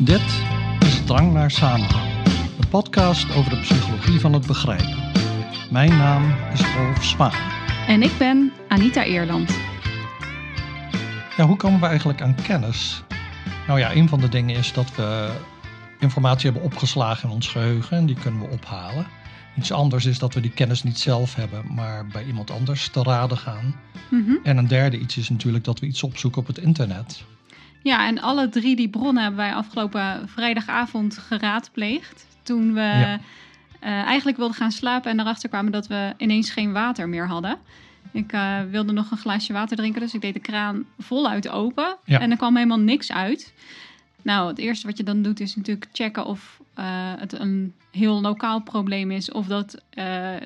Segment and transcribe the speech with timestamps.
[0.00, 0.42] Dit
[0.80, 2.26] is Drang naar Samenhang,
[2.60, 5.10] een podcast over de psychologie van het begrijpen.
[5.70, 7.52] Mijn naam is Rolf Spaan.
[7.86, 9.56] En ik ben Anita Eerland.
[11.36, 13.02] Ja, hoe komen we eigenlijk aan kennis?
[13.66, 15.30] Nou ja, een van de dingen is dat we
[16.00, 19.06] informatie hebben opgeslagen in ons geheugen en die kunnen we ophalen.
[19.56, 23.02] Iets anders is dat we die kennis niet zelf hebben, maar bij iemand anders te
[23.02, 23.74] raden gaan.
[24.10, 24.32] Mhm.
[24.42, 27.24] En een derde iets is natuurlijk dat we iets opzoeken op het internet.
[27.82, 32.26] Ja, en alle drie die bronnen hebben wij afgelopen vrijdagavond geraadpleegd.
[32.42, 33.20] Toen we Ja.
[33.80, 37.56] eh, eigenlijk wilden gaan slapen en erachter kwamen dat we ineens geen water meer hadden.
[38.12, 41.96] Ik eh, wilde nog een glaasje water drinken, dus ik deed de kraan voluit open.
[42.04, 42.20] Ja.
[42.20, 43.52] En er kwam helemaal niks uit.
[44.22, 46.84] Nou, het eerste wat je dan doet is natuurlijk checken of eh,
[47.18, 49.32] het een heel lokaal probleem is.
[49.32, 49.82] Of dat,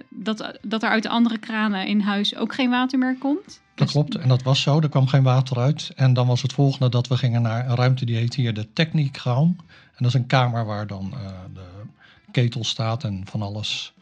[0.09, 3.62] dat, dat er uit de andere kranen in huis ook geen water meer komt.
[3.75, 4.81] Dat Dus- klopt, en dat was zo.
[4.81, 5.91] Er kwam geen water uit.
[5.97, 8.73] En dan was het volgende dat we gingen naar een ruimte die heet hier de
[8.73, 9.57] techniekraam.
[9.69, 11.65] En dat is een kamer waar dan eh, de
[12.31, 13.93] ketel staat en van alles,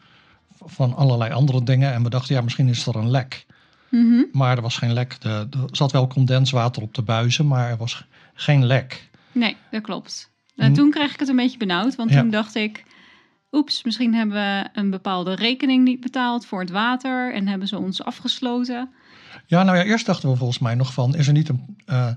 [0.65, 1.93] van allerlei andere dingen.
[1.93, 3.45] En we dachten, ja, misschien is er een lek.
[3.89, 4.23] Mhm.
[4.31, 5.17] Maar er was geen lek.
[5.21, 9.09] Er zat wel condenswater op de buizen, maar er was geen lek.
[9.31, 10.31] Nee, dat klopt.
[10.55, 12.19] En toen kreeg ik het een beetje benauwd, want Ja.
[12.19, 12.83] toen dacht ik...
[13.51, 17.33] Oeps, misschien hebben we een bepaalde rekening niet betaald voor het water...
[17.33, 18.89] en hebben ze ons afgesloten.
[19.45, 22.07] Ja, nou ja, eerst dachten we volgens mij nog van, is er niet een, eh,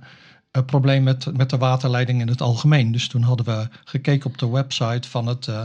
[0.50, 2.92] een probleem met, met de waterleiding in het algemeen?
[2.92, 5.62] Dus toen hadden we gekeken op de website van het eh,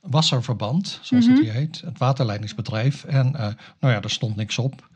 [0.00, 1.34] Wasserverband, zoals Mhm.
[1.34, 3.04] het hier heet, het waterleidingsbedrijf.
[3.04, 3.46] En eh,
[3.80, 4.88] nou ja, er stond niks op.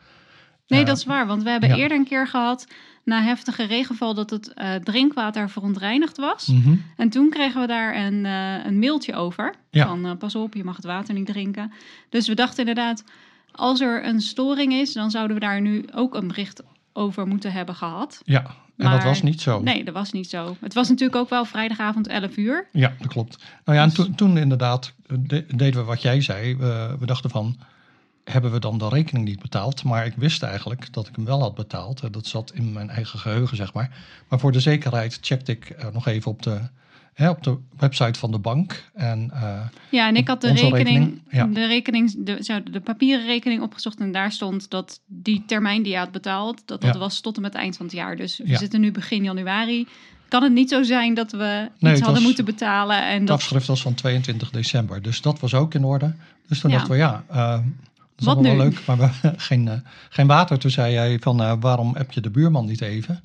[0.67, 1.77] Nee, dat is waar, want we hebben ja.
[1.77, 2.67] eerder een keer gehad...
[3.05, 4.53] na heftige regenval dat het
[4.85, 6.47] drinkwater verontreinigd was.
[6.47, 6.75] Mhm.
[6.97, 8.25] En toen kregen we daar een,
[8.67, 9.55] een mailtje over.
[9.71, 9.87] Ja.
[9.87, 11.73] Van pas op, je mag het water niet drinken.
[12.09, 13.05] Dus we dachten inderdaad,
[13.59, 14.93] als er een storing is...
[14.93, 18.21] dan zouden we daar nu ook een bericht over moeten hebben gehad.
[18.25, 19.61] Ja, en dat was niet zo.
[19.61, 20.57] Nee, dat was niet zo.
[20.61, 22.69] Het was natuurlijk ook wel vrijdagavond 11 uur.
[22.73, 23.39] Ja, dat klopt.
[23.65, 26.57] Nou ja, en Dus- toen, toen inderdaad eh, de- deden we wat jij zei.
[26.57, 27.59] We, we dachten van,
[28.25, 29.85] hebben we dan de rekening niet betaald?
[29.85, 32.01] Maar ik wist eigenlijk dat ik hem wel had betaald.
[32.03, 33.91] Eh, Dat zat in mijn eigen geheugen, zeg maar.
[34.29, 36.61] Maar voor de zekerheid checkte ik eh, nog even op de,
[37.19, 38.85] hè, op de website van de bank.
[38.95, 41.47] En eh, Ja, en ik had de rekening, rekening, ja.
[41.47, 45.93] de, rekening de, zo, de papieren rekening opgezocht en daar stond dat die termijn die
[45.93, 47.01] je had betaald, dat dat Ja.
[47.01, 48.17] was tot en met het eind van het jaar.
[48.17, 48.59] Dus we Ja.
[48.59, 49.87] zitten nu begin januari.
[50.29, 53.37] Kan het niet zo zijn dat we Nee, iets hadden moeten betalen en het dat
[53.37, 55.03] afschrift was van 22 december.
[55.03, 56.13] Dus dat was ook in orde.
[56.49, 57.63] Dus toen dachten we, ja, eh, dat
[58.19, 58.87] is Wat allemaal wel leuk.
[58.87, 59.75] Maar we geen, eh,
[60.09, 60.59] geen water.
[60.59, 63.23] Toen zei jij van, waarom heb je de buurman niet even?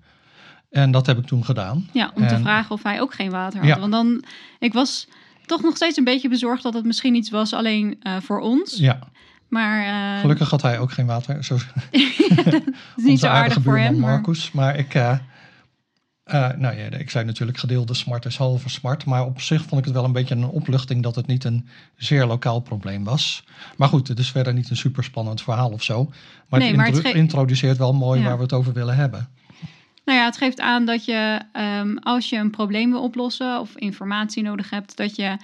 [0.74, 1.90] En dat heb ik toen gedaan.
[1.92, 3.68] ja, om te en- vragen of hij ook geen water had.
[3.68, 3.80] Ja.
[3.80, 4.24] Want dan,
[4.60, 5.08] ik was
[5.46, 8.78] toch nog steeds een beetje bezorgd dat het misschien iets was alleen eh, voor ons.
[8.78, 9.00] Ja,
[9.48, 9.86] Maar
[10.16, 11.44] eh, gelukkig had hij ook geen water.
[11.44, 11.56] Zo,
[11.92, 12.64] het
[12.96, 14.00] is niet zo aardig voor hem.
[14.00, 14.52] Marcus.
[14.52, 15.18] Maar ik, eh,
[16.58, 19.06] nou ja, ik zei natuurlijk gedeelde smart is halve smart.
[19.06, 21.68] Maar op zich vond ik het wel een beetje een opluchting dat het niet een
[21.98, 23.44] zeer lokaal probleem was.
[23.78, 26.12] Maar goed, het is verder niet een super spannend verhaal of zo.
[26.50, 28.26] Maar Nee, het, maar het introduceert wel mooi Ja.
[28.28, 29.28] waar we het over willen hebben.
[30.06, 33.76] Nou ja, het geeft aan dat je ehm, als je een probleem wil oplossen of
[33.76, 35.38] informatie nodig hebt, dat je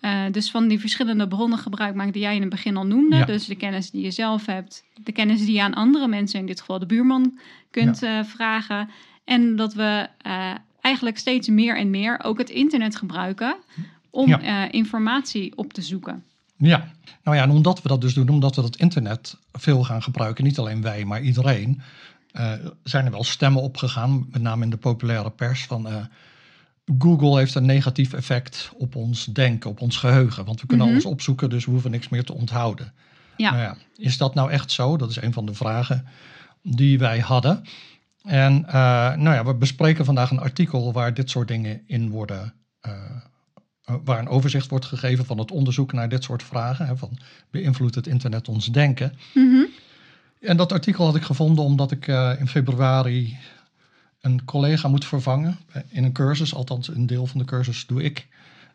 [0.00, 3.16] eh, dus van die verschillende bronnen gebruik maakt die jij in het begin al noemde.
[3.16, 3.24] Ja.
[3.24, 6.46] Dus de kennis die je zelf hebt, de kennis die je aan andere mensen, in
[6.46, 7.38] dit geval de buurman,
[7.70, 8.90] kunt eh, vragen.
[9.24, 13.56] En dat we eh, eigenlijk steeds meer en meer ook het internet gebruiken
[14.10, 14.70] om Ja.
[14.70, 16.22] informatie op te zoeken.
[16.56, 16.92] Ja,
[17.24, 20.44] nou ja, en omdat we dat dus doen, omdat we dat internet veel gaan gebruiken,
[20.44, 21.80] niet alleen wij, maar iedereen,
[22.82, 25.96] zijn er wel stemmen opgegaan, met name in de populaire pers, van eh,
[26.98, 30.44] Google heeft een negatief effect op ons denken, op ons geheugen.
[30.44, 30.94] Want we kunnen Mhm.
[30.94, 32.92] alles opzoeken, dus we hoeven niks meer te onthouden.
[33.36, 33.50] Ja.
[33.50, 34.96] Nou ja, is dat nou echt zo?
[34.96, 36.06] Dat is een van de vragen
[36.62, 37.64] die wij hadden.
[38.22, 38.72] En eh,
[39.16, 42.54] nou ja, we bespreken vandaag een artikel waar dit soort dingen in worden.
[42.80, 42.92] eh,
[43.84, 46.86] eh, waar een overzicht wordt gegeven van het onderzoek naar dit soort vragen.
[46.86, 47.18] Hè, van
[47.50, 49.18] beïnvloedt het internet ons denken?
[49.34, 49.62] Mhm.
[50.40, 53.36] En dat artikel had ik gevonden omdat ik eh, in februari
[54.20, 56.54] een collega moet vervangen eh, in een cursus.
[56.54, 58.26] Althans, een deel van de cursus doe ik.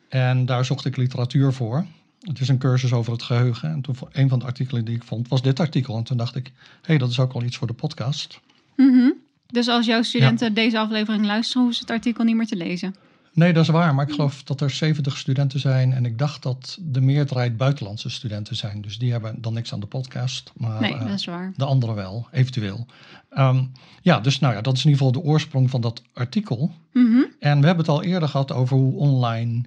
[0.10, 1.86] En daar zocht ik literatuur voor.
[2.20, 3.70] Het is een cursus over het geheugen.
[3.70, 5.98] En toen, een van de artikelen die ik vond was dit artikel.
[5.98, 6.52] En toen dacht ik, hé,
[6.82, 8.40] hey, dat is ook wel iets voor de podcast.
[8.76, 9.10] Mhm.
[9.48, 12.96] Dus als jouw studenten deze aflevering luisteren, hoeven ze het artikel niet meer te lezen.
[13.34, 13.96] Nee, dat is waar.
[13.96, 15.94] Maar ik geloof dat er 70 studenten zijn.
[15.94, 18.82] En ik dacht dat de meerderheid buitenlandse studenten zijn.
[18.82, 20.52] Dus die hebben dan niks aan de podcast.
[20.56, 21.54] Maar Nee, eh, dat is waar.
[21.56, 22.86] de anderen wel, eventueel.
[23.30, 23.64] Ehm,
[24.02, 26.72] ja, dus nou ja, dat is in ieder geval de oorsprong van dat artikel.
[26.94, 27.22] Mhm.
[27.40, 29.62] En we hebben het al eerder gehad over hoe online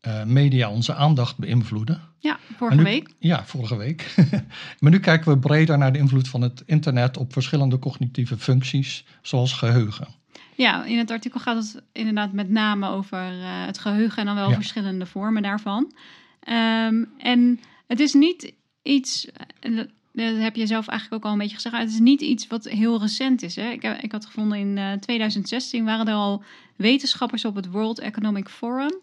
[0.00, 2.00] eh, media onze aandacht beïnvloeden.
[2.18, 3.14] Ja, vorige nu- week.
[3.18, 4.14] Ja, vorige week.
[4.80, 9.04] maar nu kijken we breder naar de invloed van het internet op verschillende cognitieve functies,
[9.22, 10.06] zoals geheugen.
[10.56, 14.34] Ja, in het artikel gaat het inderdaad met name over eh, het geheugen en dan
[14.34, 14.54] wel Ja.
[14.54, 15.92] verschillende vormen daarvan.
[16.40, 19.26] Ehm, en het is niet iets,
[20.12, 22.64] dat heb je zelf eigenlijk ook al een beetje gezegd, het is niet iets wat
[22.64, 23.56] heel recent is.
[23.56, 23.70] Hè?
[23.70, 26.42] Ik, heb- ik had gevonden in eh, 2016 waren er al
[26.76, 28.94] wetenschappers op het World Economic Forum.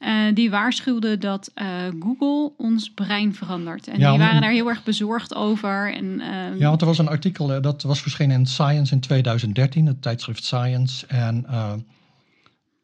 [0.00, 1.66] Eh, die waarschuwden dat eh,
[2.00, 3.86] Google ons brein verandert.
[3.88, 5.94] En Ja, die om- waren daar heel erg bezorgd over.
[5.94, 9.00] En, ehm, Ja, want er was een artikel eh, dat was verschenen in Science in
[9.00, 11.06] 2013, het tijdschrift Science.
[11.06, 11.46] En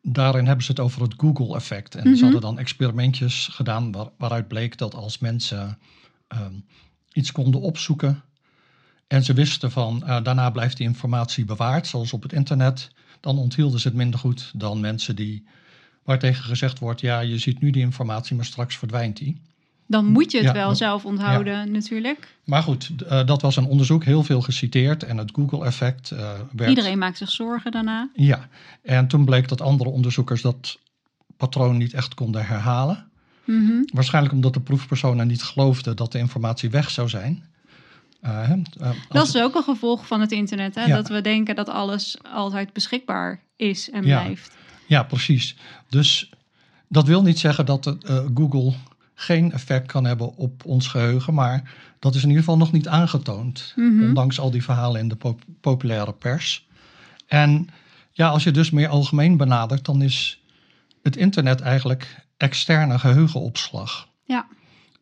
[0.03, 1.95] daarin hebben ze het over het Google-effect.
[1.95, 2.17] En Mhm.
[2.17, 5.79] ze hadden dan experimentjes gedaan waar- waaruit bleek dat als mensen
[6.29, 6.55] ehm,
[7.13, 8.23] iets konden opzoeken
[9.07, 12.91] en ze wisten van daarna blijft die informatie bewaard, zoals op het internet,
[13.21, 15.47] dan onthielden ze het minder goed dan mensen die
[16.07, 19.41] waartegen gezegd wordt, ja, je ziet nu die informatie, maar straks verdwijnt die.
[19.89, 22.37] dan moet je het Ja, wel dat- zelf onthouden natuurlijk.
[22.45, 25.03] Maar goed, eh, dat was een onderzoek, heel veel geciteerd.
[25.03, 26.69] En het Google-effect eh, werd...
[26.71, 28.09] Iedereen maakt zich zorgen daarna.
[28.15, 28.49] Ja,
[28.83, 30.79] en toen bleek dat andere onderzoekers dat
[31.37, 33.07] patroon niet echt konden herhalen.
[33.45, 33.73] Mhm.
[33.93, 37.45] Waarschijnlijk omdat de proefpersonen niet geloofden dat de informatie weg zou zijn.
[38.21, 38.51] Eh,
[39.09, 40.75] Dat is ook een gevolg van het internet.
[40.75, 40.85] Hè?
[40.85, 40.95] Ja.
[40.97, 44.21] Dat we denken dat alles altijd beschikbaar is en Ja.
[44.23, 44.57] blijft.
[44.87, 45.57] Ja, precies.
[45.89, 46.31] Dus
[46.89, 48.73] dat wil niet zeggen dat eh, Google
[49.15, 52.89] geen effect kan hebben op ons geheugen, maar dat is in ieder geval nog niet
[52.89, 54.03] aangetoond, Mhm.
[54.09, 56.67] ondanks al die verhalen in de pop- populaire pers.
[57.27, 57.69] En
[58.13, 60.41] ja, als je dus meer algemeen benadert, dan is
[61.03, 64.09] het internet eigenlijk externe geheugenopslag.
[64.25, 64.47] Ja.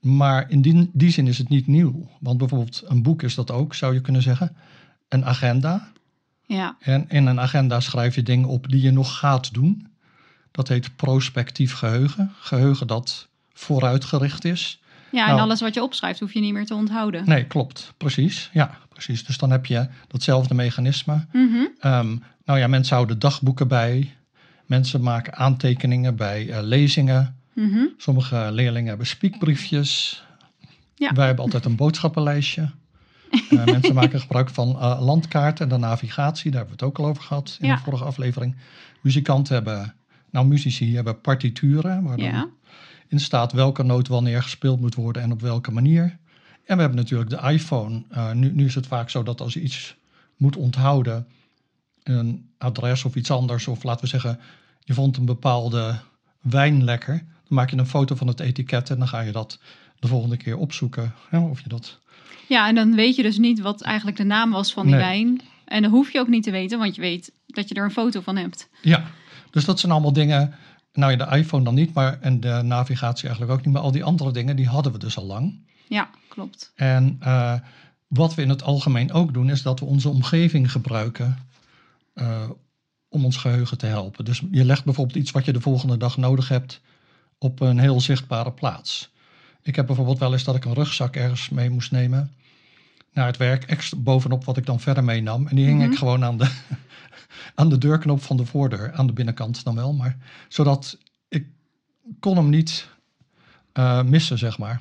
[0.01, 2.09] Maar in die, die zin is het niet nieuw.
[2.21, 4.57] Want bijvoorbeeld een boek is dat ook, zou je kunnen zeggen.
[5.09, 5.93] Een agenda.
[6.47, 6.77] Ja.
[6.81, 9.87] En in een agenda schrijf je dingen op die je nog gaat doen.
[10.51, 12.33] Dat heet prospectief geheugen.
[12.41, 14.81] Geheugen dat vooruitgericht is.
[15.11, 15.41] ja, en Nou.
[15.41, 17.25] alles wat je opschrijft hoef je niet meer te onthouden.
[17.29, 17.93] Nee, klopt.
[17.97, 18.51] Precies.
[18.53, 19.25] Ja, precies.
[19.25, 21.27] Dus dan heb je datzelfde mechanisme.
[21.33, 21.67] Mhm.
[21.81, 24.15] Ehm, nou ja, mensen houden dagboeken bij.
[24.67, 27.37] Mensen maken aantekeningen bij eh, lezingen.
[27.53, 27.85] Mhm.
[27.97, 30.23] Sommige leerlingen hebben spiekbriefjes.
[30.95, 31.13] Ja.
[31.13, 32.71] Wij hebben altijd een boodschappenlijstje.
[33.51, 36.51] Eh, mensen maken gebruik van eh, landkaarten en de navigatie.
[36.51, 37.75] Daar hebben we het ook al over gehad in Ja.
[37.77, 38.57] de vorige aflevering.
[39.01, 39.95] Muzikanten hebben,
[40.31, 42.03] nou muzici hebben partituren.
[42.03, 42.49] Waar dan Ja.
[43.09, 46.19] in staat welke noot wanneer gespeeld moet worden en op welke manier.
[46.65, 48.03] En we hebben natuurlijk de iPhone.
[48.11, 49.97] Eh, nu, nu is het vaak zo dat als je iets
[50.37, 51.27] moet onthouden,
[52.03, 54.41] een adres of iets anders, of laten we zeggen,
[54.81, 55.99] je vond een bepaalde
[56.41, 59.59] wijn lekker, dan maak je een foto van het etiket en dan ga je dat
[59.99, 61.13] de volgende keer opzoeken.
[61.29, 61.99] Hè, of je dat.
[62.49, 65.05] Ja, en dan weet je dus niet wat eigenlijk de naam was van die Nee.
[65.05, 65.41] wijn.
[65.65, 67.91] En dat hoef je ook niet te weten, want je weet dat je er een
[67.91, 68.69] foto van hebt.
[68.83, 69.05] Ja,
[69.51, 70.55] dus dat zijn allemaal dingen.
[70.93, 73.75] Nou ja, de iPhone dan niet, maar en de navigatie eigenlijk ook niet.
[73.75, 75.67] Maar al die andere dingen, die hadden we dus al lang.
[75.89, 76.73] Ja, klopt.
[76.75, 77.55] En eh,
[78.09, 81.39] wat we in het algemeen ook doen, is dat we onze omgeving gebruiken
[82.15, 82.51] eh,
[83.09, 84.25] om ons geheugen te helpen.
[84.25, 86.81] Dus je legt bijvoorbeeld iets wat je de volgende dag nodig hebt
[87.39, 89.13] op een heel zichtbare plaats.
[89.65, 92.33] Ik heb bijvoorbeeld wel eens dat ik een rugzak ergens mee moest nemen
[93.13, 95.47] naar het werk, extra bovenop wat ik dan verder meenam.
[95.47, 95.91] En die hing Mhm.
[95.91, 96.51] ik gewoon aan de,
[97.55, 100.17] aan de deurknop van de voordeur, aan de binnenkant dan wel, maar
[100.49, 101.47] zodat ik
[102.21, 102.89] kon hem niet
[103.73, 104.81] eh, missen, zeg maar.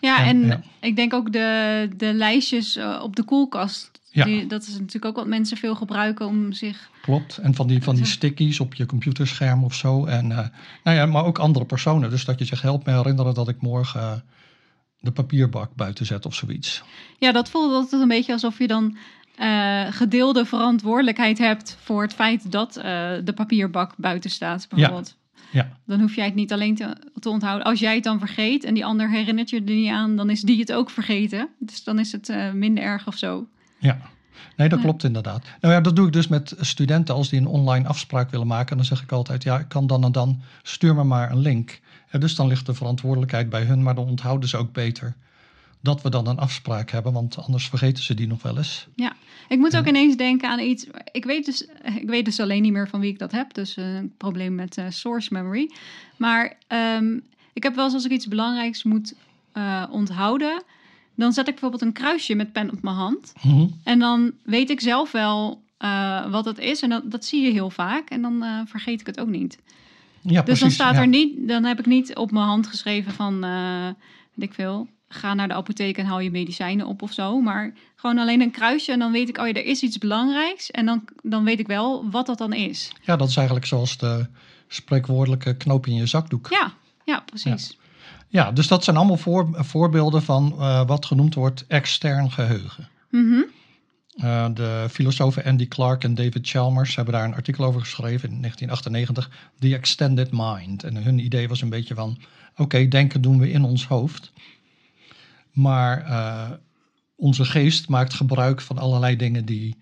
[0.00, 0.62] Ja, En- en ja.
[0.80, 3.91] ik denk ook de, de lijstjes eh, op de koelkast.
[4.12, 4.24] Ja.
[4.24, 6.90] Die, dat is natuurlijk ook wat mensen veel gebruiken om zich...
[7.02, 7.36] Klopt.
[7.36, 10.06] En van die, van die stickies op je computerscherm of zo.
[10.06, 10.46] En, eh,
[10.84, 12.10] nou ja, maar ook andere personen.
[12.10, 14.12] Dus dat je zegt, help me herinneren dat ik morgen eh,
[15.00, 16.82] de papierbak buiten zet of zoiets.
[17.18, 18.96] Ja, dat voelt altijd een beetje alsof je dan
[19.36, 22.72] eh, gedeelde verantwoordelijkheid hebt voor het feit dat
[23.24, 25.16] de papierbak buiten staat, bijvoorbeeld.
[25.52, 27.66] Ja, Dan hoef jij het niet alleen te, te onthouden.
[27.66, 30.40] Als jij het dan vergeet en die ander herinnert je er niet aan, dan is
[30.40, 31.48] die het ook vergeten.
[31.58, 33.46] Dus dan is het minder erg of zo.
[33.82, 33.98] Ja.
[34.56, 34.84] Nee, dat Ja.
[34.84, 35.44] klopt inderdaad.
[35.60, 38.76] Nou ja, dat doe ik dus met studenten als die een online afspraak willen maken.
[38.76, 41.80] Dan zeg ik altijd, ja, ik kan dan en dan, stuur me maar een link.
[42.10, 45.14] Ja, dus dan ligt de verantwoordelijkheid bij hun, maar dan onthouden ze ook beter
[45.80, 48.88] dat we dan een afspraak hebben, want anders vergeten ze die nog wel eens.
[49.48, 49.78] Ik moet Ja.
[49.78, 50.86] ook ineens denken aan iets.
[51.12, 51.66] Ik weet, dus,
[52.00, 53.54] ik weet dus alleen niet meer van wie ik dat heb.
[53.54, 55.70] Dus eh, een probleem met eh, source memory.
[56.16, 57.18] Maar ehm,
[57.52, 59.14] ik heb wel eens als ik iets belangrijks moet
[59.52, 60.62] eh, onthouden.
[61.16, 63.32] Dan zet ik bijvoorbeeld een kruisje met pen op mijn hand.
[63.42, 63.66] Mhm.
[63.84, 66.82] En dan weet ik zelf wel eh, wat het is.
[66.82, 68.10] En dat, dat zie je heel vaak.
[68.10, 69.58] En dan eh, vergeet ik het ook niet.
[70.20, 70.60] Ja, Dus precies.
[70.60, 71.00] dan staat ja.
[71.00, 73.86] er niet, dan heb ik niet op mijn hand geschreven van, eh
[74.34, 77.40] weet ik veel, ga naar de apotheek en haal je medicijnen op of zo.
[77.40, 80.70] Maar gewoon alleen een kruisje en dan weet ik, oh ja, er is iets belangrijks.
[80.70, 82.92] En dan, dan weet ik wel wat dat dan is.
[83.02, 84.26] Ja, dat is eigenlijk zoals de
[84.68, 86.48] spreekwoordelijke knoop in je zakdoek.
[86.50, 86.72] Ja,
[87.04, 87.68] ja, precies.
[87.70, 87.81] Ja,
[88.52, 92.88] dus dat zijn allemaal voor, voorbeelden van eh, wat genoemd wordt extern geheugen.
[93.10, 93.42] Mhm.
[94.16, 98.40] Uh, de filosofen Andy Clark en David Chalmers hebben daar een artikel over geschreven in
[98.40, 100.84] 1998, The Extended Mind.
[100.84, 102.18] En hun idee was een beetje van,
[102.56, 104.32] oké, denken doen we in ons hoofd,
[105.50, 106.50] maar uh,
[107.16, 109.76] onze geest maakt gebruik van allerlei dingen die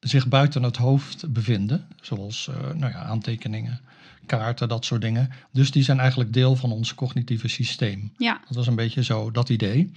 [0.00, 3.80] zich buiten het hoofd bevinden, zoals nou ja, aantekeningen,
[4.30, 5.30] kaarten, dat soort dingen.
[5.52, 8.12] Dus die zijn eigenlijk deel van ons cognitieve systeem.
[8.16, 8.40] Ja.
[8.46, 9.92] Dat was een beetje zo dat idee.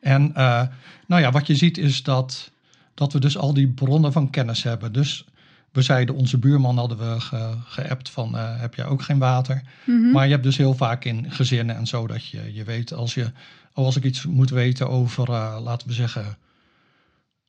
[0.00, 0.62] En uh,
[1.06, 2.50] nou ja, wat je ziet is dat,
[2.94, 4.92] dat we dus al die bronnen van kennis hebben.
[4.92, 5.24] Dus
[5.72, 9.62] we zeiden, onze buurman hadden we ge, geappt van, uh, heb jij ook geen water?
[9.84, 10.12] Mm -hmm.
[10.12, 13.14] Maar je hebt dus heel vaak in gezinnen en zo dat je, je weet, als,
[13.14, 13.32] je,
[13.72, 16.38] als ik iets moet weten over, uh, laten we zeggen,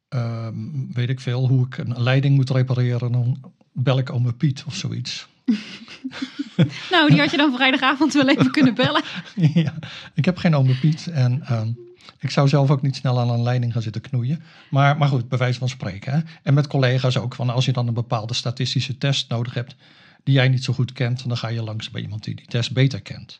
[0.10, 4.64] um, weet ik veel, hoe ik een leiding moet repareren, dan bel ik ome Piet
[4.68, 5.28] of zoiets.
[6.92, 9.04] nou, die had je dan vrijdagavond wel even kunnen bellen.
[9.64, 9.74] ja,
[10.14, 11.78] ik heb geen ome Piet en um,
[12.20, 14.42] ik zou zelf ook niet snel aan een leiding gaan zitten knoeien.
[14.70, 16.14] Maar, maar goed, bij wijze van spreken.
[16.14, 16.20] Hè?
[16.44, 19.76] En met collega's ook, van als je dan een bepaalde statistische test nodig hebt
[20.24, 22.74] die jij niet zo goed kent, dan ga je langs bij iemand die die test
[22.74, 23.40] beter kent.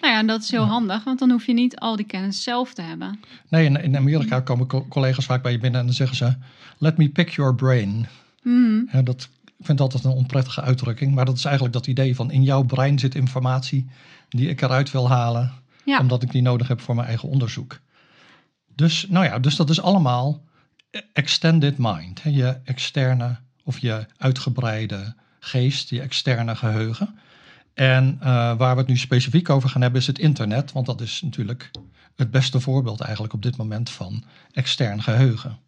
[0.00, 0.68] Nou ja, en dat is heel ja.
[0.68, 3.20] handig, want dan hoef je niet al die kennis zelf te hebben.
[3.48, 6.34] Nee, in, in Amerika komen co collega's vaak bij je binnen en dan zeggen ze:
[6.78, 8.06] Let me pick your brain.
[8.42, 8.88] Mm.
[8.92, 9.28] Ja, dat,
[9.60, 12.62] ik vind altijd een onprettige uitdrukking, maar dat is eigenlijk dat idee van in jouw
[12.62, 13.90] brein zit informatie
[14.28, 15.52] die ik eruit wil halen,
[15.84, 15.98] ja.
[15.98, 17.80] omdat ik die nodig heb voor mijn eigen onderzoek.
[18.74, 20.44] Dus, nou ja, dus dat is allemaal
[21.12, 27.18] extended mind, hè, je externe of je uitgebreide geest, je externe geheugen.
[27.74, 28.26] En uh,
[28.56, 31.70] waar we het nu specifiek over gaan hebben is het internet, want dat is natuurlijk
[32.16, 35.58] het beste voorbeeld eigenlijk op dit moment van extern geheugen.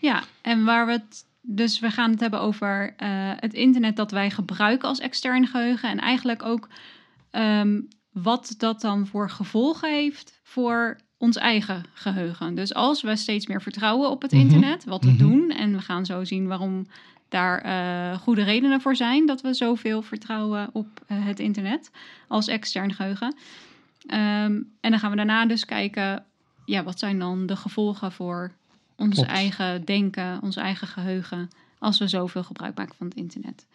[0.00, 4.10] Ja, en waar we het, dus we gaan het hebben over uh, het internet dat
[4.10, 6.68] wij gebruiken als extern geheugen en eigenlijk ook
[7.32, 12.54] um, wat dat dan voor gevolgen heeft voor ons eigen geheugen.
[12.54, 14.40] Dus als we steeds meer vertrouwen op het Mhm.
[14.40, 15.18] internet, wat we Mhm.
[15.18, 16.86] doen, en we gaan zo zien waarom
[17.28, 21.90] daar eh, goede redenen voor zijn dat we zoveel vertrouwen op eh, het internet
[22.28, 23.34] als extern geheugen.
[24.06, 26.24] Ehm, en dan gaan we daarna dus kijken,
[26.64, 28.52] ja, wat zijn dan de gevolgen voor
[28.96, 29.30] ons Klopt.
[29.30, 33.66] eigen denken, ons eigen geheugen, als we zoveel gebruik maken van het internet.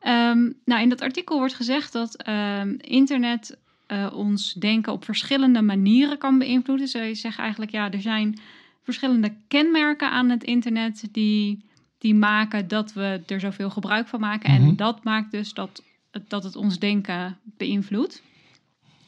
[0.00, 3.56] Ehm, nou, in dat artikel wordt gezegd dat ehm, internet
[3.86, 6.88] eh, ons denken op verschillende manieren kan beïnvloeden.
[6.88, 8.38] Ze zeggen eigenlijk, ja, er zijn
[8.82, 11.64] verschillende kenmerken aan het internet die,
[11.98, 14.52] die maken dat we er zoveel gebruik van maken.
[14.52, 14.62] Mhm.
[14.62, 15.82] En dat maakt dus dat,
[16.28, 18.22] dat het ons denken beïnvloedt.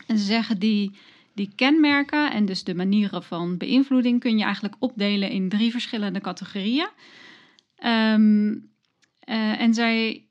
[0.07, 0.93] En ze zeggen die,
[1.37, 6.21] die kenmerken en dus de manieren van beïnvloeding kun je eigenlijk opdelen in drie verschillende
[6.21, 6.89] categorieën.
[7.77, 8.55] Ehm,
[9.21, 10.25] eh, en zij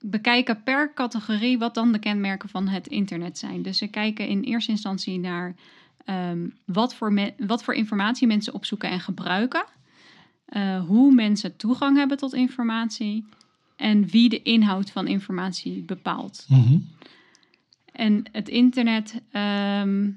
[0.00, 3.62] bekijken per categorie wat dan de kenmerken van het internet zijn.
[3.62, 5.54] Dus ze kijken in eerste instantie naar
[6.04, 9.64] ehm, wat, voor me- wat voor informatie mensen opzoeken en gebruiken.
[10.44, 13.24] eh, hoe mensen toegang hebben tot informatie.
[13.76, 16.46] En wie de inhoud van informatie bepaalt.
[16.48, 16.78] Mhm.
[17.92, 20.10] En het internet ehm,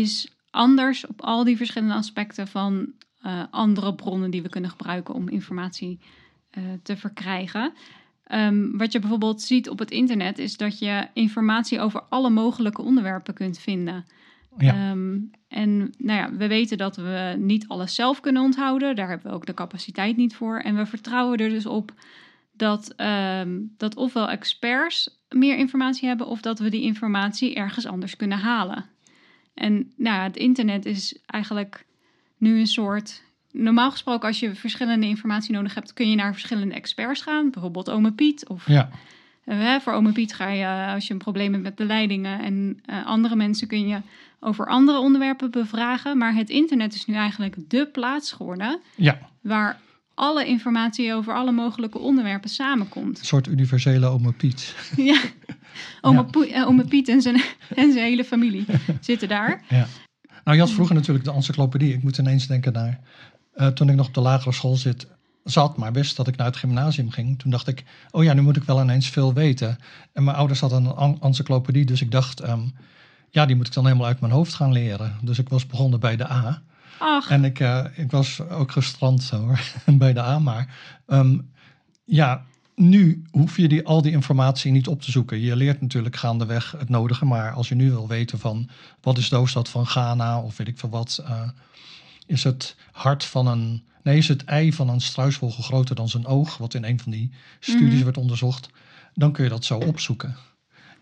[0.00, 5.14] is anders op al die verschillende aspecten van eh, andere bronnen die we kunnen gebruiken
[5.14, 6.00] om informatie
[6.50, 7.72] eh, te verkrijgen.
[8.24, 12.82] Ehm, wat je bijvoorbeeld ziet op het internet is dat je informatie over alle mogelijke
[12.82, 14.04] onderwerpen kunt vinden.
[14.58, 14.72] Ja.
[14.72, 15.18] Ehm,
[15.48, 18.96] en nou ja, we weten dat we niet alles zelf kunnen onthouden.
[18.96, 20.58] Daar hebben we ook de capaciteit niet voor.
[20.58, 21.94] En we vertrouwen er dus op
[22.52, 28.16] dat, ehm, dat ofwel experts meer informatie hebben of dat we die informatie ergens anders
[28.16, 28.91] kunnen halen.
[29.54, 31.84] En nou, ja, het internet is eigenlijk
[32.36, 33.22] nu een soort.
[33.50, 37.50] Normaal gesproken, als je verschillende informatie nodig hebt, kun je naar verschillende experts gaan.
[37.50, 38.48] Bijvoorbeeld Ome Piet.
[38.48, 38.88] Of Ja.
[39.44, 42.40] eh, voor Ome Piet ga je eh, als je een probleem hebt met de leidingen.
[42.40, 44.00] En eh, andere mensen kun je
[44.40, 46.18] over andere onderwerpen bevragen.
[46.18, 49.80] Maar het internet is nu eigenlijk de plaats geworden ja, waar
[50.22, 53.18] alle informatie over alle mogelijke onderwerpen samenkomt.
[53.18, 54.74] een soort universele ome Piet.
[54.96, 55.20] ja.
[56.30, 57.42] Poe- eh, Ome Piet en zijn,
[57.74, 58.64] en zijn hele familie
[59.00, 59.62] zitten daar.
[59.68, 59.86] Ja.
[60.44, 61.94] Nou, je had vroeger natuurlijk de encyclopedie.
[61.94, 63.00] Ik moet ineens denken naar
[63.54, 65.06] eh, toen ik nog op de lagere school zit,
[65.44, 67.38] zat, maar wist dat ik naar het gymnasium ging.
[67.38, 69.78] Toen dacht ik, oh ja, nu moet ik wel ineens veel weten.
[70.12, 72.62] En mijn ouders hadden een en- encyclopedie, dus ik dacht, ehm,
[73.30, 75.16] ja, die moet ik dan helemaal uit mijn hoofd gaan leren.
[75.22, 76.62] Dus ik was begonnen bij de A.
[77.04, 79.60] Ach, En ik, eh, ik was ook gestrand hoor,
[79.98, 80.38] bij de A.
[80.38, 80.74] Maar
[81.06, 81.38] ehm,
[82.04, 82.44] ja,
[82.74, 85.40] nu hoef je die, al die informatie niet op te zoeken.
[85.40, 87.24] Je leert natuurlijk gaandeweg het nodige.
[87.24, 88.68] Maar als je nu wil weten van
[89.00, 91.22] wat is de hoofdstad van Ghana of weet ik veel wat.
[91.26, 91.48] eh,
[92.26, 93.82] is het hart van een...
[94.02, 96.56] Nee, is het ei van een struisvogel groter dan zijn oog?
[96.56, 98.04] Wat in een van die studies Mhm.
[98.04, 98.68] werd onderzocht.
[99.14, 100.36] Dan kun je dat zo opzoeken.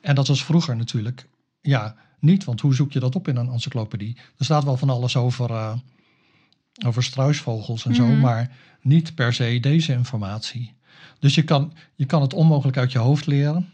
[0.01, 1.27] En dat was vroeger natuurlijk
[1.61, 2.45] ja, niet.
[2.45, 4.17] Want hoe zoek je dat op in een encyclopedie?
[4.39, 5.51] Er staat wel van alles over...
[5.51, 5.73] eh,
[6.87, 8.21] over struisvogels en zo, Mhm.
[8.21, 10.75] maar niet per se deze informatie.
[11.19, 13.73] Dus je kan, je kan het onmogelijk uit je hoofd leren.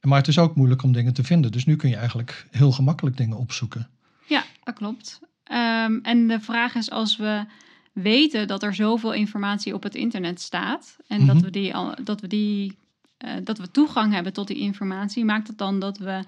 [0.00, 1.52] Maar het is ook moeilijk om dingen te vinden.
[1.52, 3.88] Dus nu kun je eigenlijk heel gemakkelijk dingen opzoeken.
[4.26, 5.20] Ja, dat klopt.
[5.44, 7.44] Ehm, en de vraag is als we
[7.92, 11.44] weten dat er zoveel informatie op het internet staat en dat Mhm.
[11.44, 12.76] we die al, dat we die
[13.18, 16.24] eh, dat we toegang hebben tot die informatie, maakt het dan dat we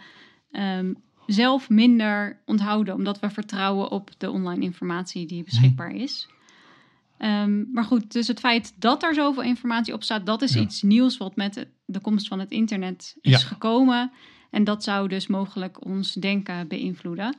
[0.51, 0.93] ehm,
[1.33, 6.29] zelf minder onthouden, omdat we vertrouwen op de online informatie die beschikbaar is.
[7.19, 10.61] Ehm, maar goed, dus het feit dat er zoveel informatie op staat, dat is Ja.
[10.61, 13.39] iets nieuws wat met de- komst van het internet is Ja.
[13.39, 14.11] gekomen.
[14.51, 17.37] En dat zou dus mogelijk ons denken beïnvloeden.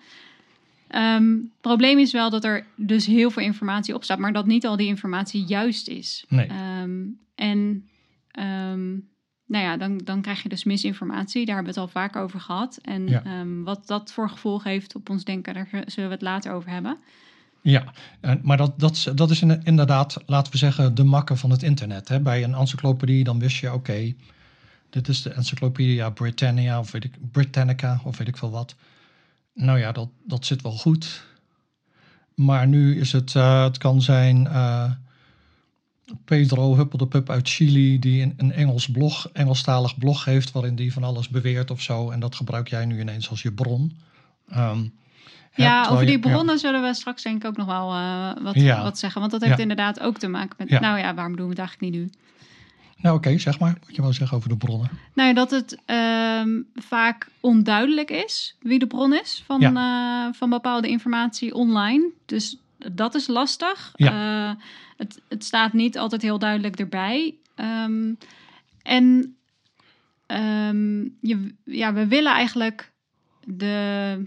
[0.88, 4.46] Ehm, het probleem is wel dat er dus heel veel informatie op staat, maar dat
[4.46, 6.26] niet al die informatie juist is.
[6.30, 6.48] Nee.
[6.48, 7.00] Ehm,
[7.36, 7.88] en
[8.32, 8.98] ehm,
[9.52, 11.46] nou ja, dan, dan krijg je dus misinformatie.
[11.46, 12.80] Daar hebben we het al vaak over gehad.
[12.82, 13.24] En Ja.
[13.24, 16.70] ehm, wat dat voor gevolg heeft op ons denken, daar zullen we het later over
[16.70, 16.98] hebben.
[17.62, 17.84] Ja,
[18.42, 21.64] maar dat, dat, is- dat is in- inderdaad, laten we zeggen, de makken van het
[21.64, 22.08] internet.
[22.08, 22.20] Hè.
[22.20, 24.14] Bij een encyclopedie dan wist je, oké,
[24.90, 28.76] dit is de Encyclopedia Britannia of weet ik, Britannica of weet ik veel wat.
[29.54, 31.26] Nou ja, dat, dat zit wel goed.
[32.36, 34.92] Maar nu is het, eh, het kan zijn eh,
[36.26, 41.04] Pedro Huppeldepup uit Chili die een, een Engels blog, Engelstalig blog heeft waarin die van
[41.04, 42.10] alles beweert of zo.
[42.10, 43.98] En dat gebruik jij nu ineens als je bron.
[44.50, 44.84] Ehm,
[45.56, 46.20] Ja, over die ja.
[46.30, 48.84] bronnen zullen we straks denk ik ook nog wel eh, wat, Ja.
[48.84, 49.20] wat zeggen.
[49.20, 49.62] Want dat heeft Ja.
[49.62, 50.80] inderdaad ook te maken met...
[50.80, 52.10] Nou ja, waarom doen we het eigenlijk niet nu?
[52.98, 54.90] Nou oké, zeg maar wat je wou zeggen over de bronnen.
[55.14, 60.50] Nou ja, dat het ehm, vaak onduidelijk is wie de bron is van, eh, van
[60.50, 62.10] bepaalde informatie online.
[62.26, 62.58] Dus
[62.92, 63.92] dat is lastig.
[63.96, 64.52] Eh,
[64.98, 67.36] het, het staat niet altijd heel duidelijk erbij.
[67.56, 68.14] Ehm,
[68.84, 69.36] en
[70.26, 72.92] ehm, je, ja, we willen eigenlijk
[73.46, 74.26] de,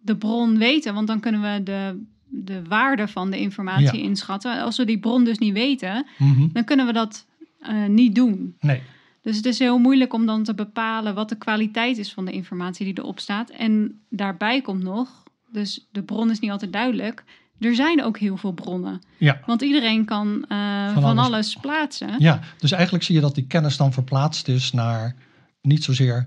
[0.00, 4.04] de bron weten, want dan kunnen we de, de waarde van de informatie Ja.
[4.04, 4.60] inschatten.
[4.62, 6.48] Als we die bron dus niet weten, Mhm.
[6.52, 7.26] dan kunnen we dat
[7.60, 8.56] eh, niet doen.
[8.60, 8.82] Nee,
[9.22, 12.32] Dus het is heel moeilijk om dan te bepalen wat de kwaliteit is van de
[12.32, 13.50] informatie die erop staat.
[13.50, 17.24] En daarbij komt nog, dus de bron is niet altijd duidelijk.
[17.60, 19.00] Er zijn ook heel veel bronnen.
[19.18, 19.40] ja.
[19.46, 21.24] Want iedereen kan eh, Van van, alles.
[21.26, 21.56] alles.
[21.60, 22.14] plaatsen.
[22.18, 25.14] ja, dus eigenlijk zie je dat die kennis dan verplaatst is naar
[25.62, 26.26] niet zozeer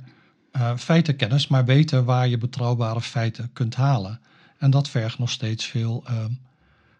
[0.51, 4.19] eh, feitenkennis, maar weten waar je betrouwbare feiten kunt halen.
[4.57, 6.31] En dat vergt nog steeds veel ehm,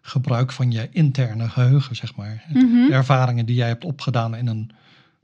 [0.02, 2.44] gebruik van je interne geheugen, zeg maar.
[2.48, 2.86] Mhm.
[2.86, 4.70] De ervaringen die jij hebt opgedaan in een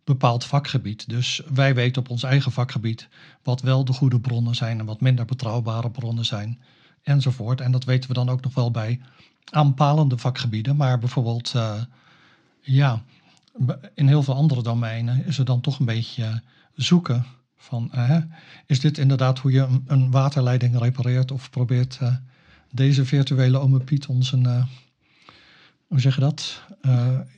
[0.05, 1.09] bepaald vakgebied.
[1.09, 3.09] Dus wij weten op ons eigen vakgebied
[3.43, 6.61] wat wel de goede bronnen zijn en wat minder betrouwbare bronnen zijn,
[7.05, 7.61] enzovoort.
[7.61, 9.01] En dat weten we dan ook nog wel bij
[9.51, 10.77] aanpalende vakgebieden.
[10.77, 11.83] Maar bijvoorbeeld, eh,
[12.61, 13.03] ja,
[13.95, 16.43] in heel veel andere domeinen is er dan toch een beetje
[16.75, 18.17] zoeken van, eh,
[18.67, 22.15] is dit inderdaad hoe je een, waterleiding repareert of probeert eh,
[22.71, 24.67] deze virtuele ome Piet ons een,
[25.87, 26.63] hoe zeg je dat?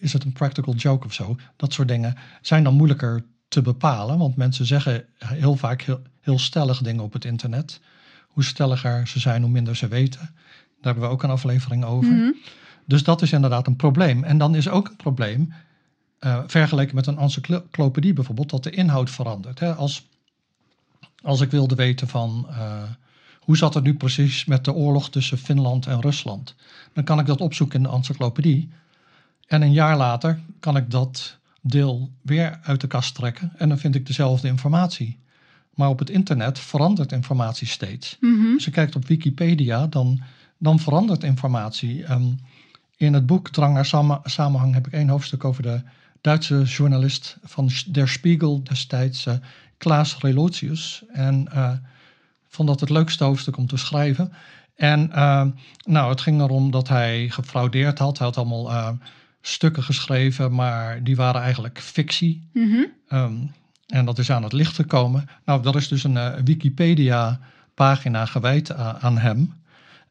[0.01, 1.37] Is het een practical joke of zo?
[1.57, 6.39] Dat soort dingen zijn dan moeilijker te bepalen, want mensen zeggen heel vaak heel, heel
[6.39, 7.81] stellig dingen op het internet.
[8.37, 10.21] Hoe stelliger ze zijn, hoe minder ze weten.
[10.21, 12.13] Daar hebben we ook een aflevering over.
[12.13, 12.33] Mhm.
[12.85, 14.25] Dus dat is inderdaad een probleem.
[14.25, 15.53] En dan is ook een probleem,
[16.19, 19.59] eh, vergeleken met een encyclopedie bijvoorbeeld, dat de inhoud verandert.
[19.59, 19.75] Hè?
[19.75, 20.07] Als,
[21.23, 22.83] als ik wilde weten van eh,
[23.41, 26.55] hoe zat het nu precies met de oorlog tussen Finland en Rusland,
[26.93, 28.69] dan kan ik dat opzoeken in de encyclopedie.
[29.47, 33.79] En een jaar later kan ik dat deel weer uit de kast trekken en dan
[33.79, 35.19] vind ik dezelfde informatie.
[35.77, 38.17] Maar op het internet verandert informatie steeds.
[38.21, 38.55] Mhm.
[38.55, 40.21] Als je kijkt op Wikipedia, dan,
[40.59, 42.05] dan verandert informatie.
[42.05, 42.33] Ehm,
[42.97, 45.81] in het boek Drang naar Samenhang heb ik één hoofdstuk over de
[46.21, 49.35] Duitse journalist van Der Spiegel destijds, eh,
[49.79, 51.03] Klaas Relotius.
[51.13, 51.73] En eh,
[52.49, 54.33] vond dat het leukste hoofdstuk om te schrijven.
[54.77, 55.47] En eh,
[55.85, 58.19] nou, het ging erom dat hij gefraudeerd had.
[58.19, 58.99] Hij had allemaal
[59.41, 62.49] stukken geschreven, maar die waren eigenlijk fictie.
[63.09, 63.35] Ehm,
[63.87, 65.29] en dat is aan het licht gekomen.
[65.45, 69.55] Nou, dat is dus een eh, Wikipedia-pagina gewijd a- aan hem.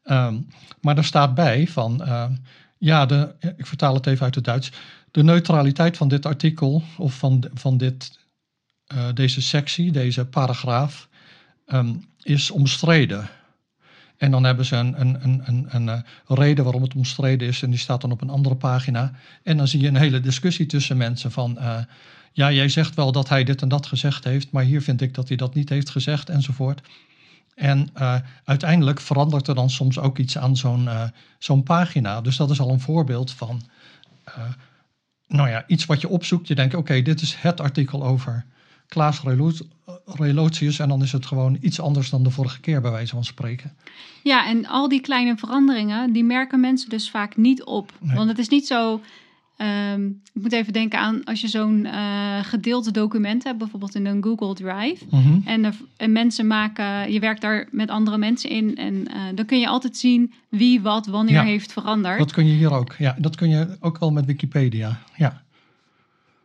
[0.02, 0.36] Ehm,
[0.80, 2.32] maar daar staat bij van, ehm,
[2.78, 4.72] ja, de, ik vertaal het even uit het Duits.
[5.10, 8.18] De neutraliteit van dit artikel of van, van dit,
[8.86, 11.08] eh, deze sectie, deze paragraaf,
[11.66, 13.28] ehm, is omstreden.
[14.16, 17.70] En dan hebben ze een, een, een, een, eh, reden waarom het omstreden is en
[17.70, 19.12] die staat dan op een andere pagina.
[19.42, 21.78] En dan zie je een hele discussie tussen mensen van, eh,
[22.36, 25.14] ja, jij zegt wel dat hij dit en dat gezegd heeft, maar hier vind ik
[25.14, 26.80] dat hij dat niet heeft gezegd enzovoort.
[27.54, 31.02] En eh, uiteindelijk verandert er dan soms ook iets aan zo'n eh,
[31.38, 32.20] zo'n pagina.
[32.20, 33.62] Dus dat is al een voorbeeld van,
[34.24, 34.34] eh,
[35.26, 36.48] nou ja, iets wat je opzoekt.
[36.48, 38.44] Je denkt, oké, dit is het artikel over
[38.88, 39.66] Klaas Relo-
[40.04, 43.24] Relotius en dan is het gewoon iets anders dan de vorige keer bij wijze van
[43.24, 43.76] spreken.
[44.22, 47.92] Ja, en al die kleine veranderingen, die merken mensen dus vaak niet op.
[48.00, 48.16] Nee.
[48.16, 49.00] Want het is niet zo.
[49.56, 54.06] Ehm, ik moet even denken aan als je zo'n eh gedeelde document hebt, bijvoorbeeld in
[54.06, 55.04] een Google Drive.
[55.10, 55.38] Mhm.
[55.44, 58.76] En, er- en mensen maken, je werkt daar met andere mensen in.
[58.76, 62.18] En eh, dan kun je altijd zien wie wat wanneer Ja, heeft veranderd.
[62.18, 62.94] Dat kun je hier ook.
[62.98, 64.98] Ja, dat kun je ook wel met Wikipedia.
[65.16, 65.42] Ja,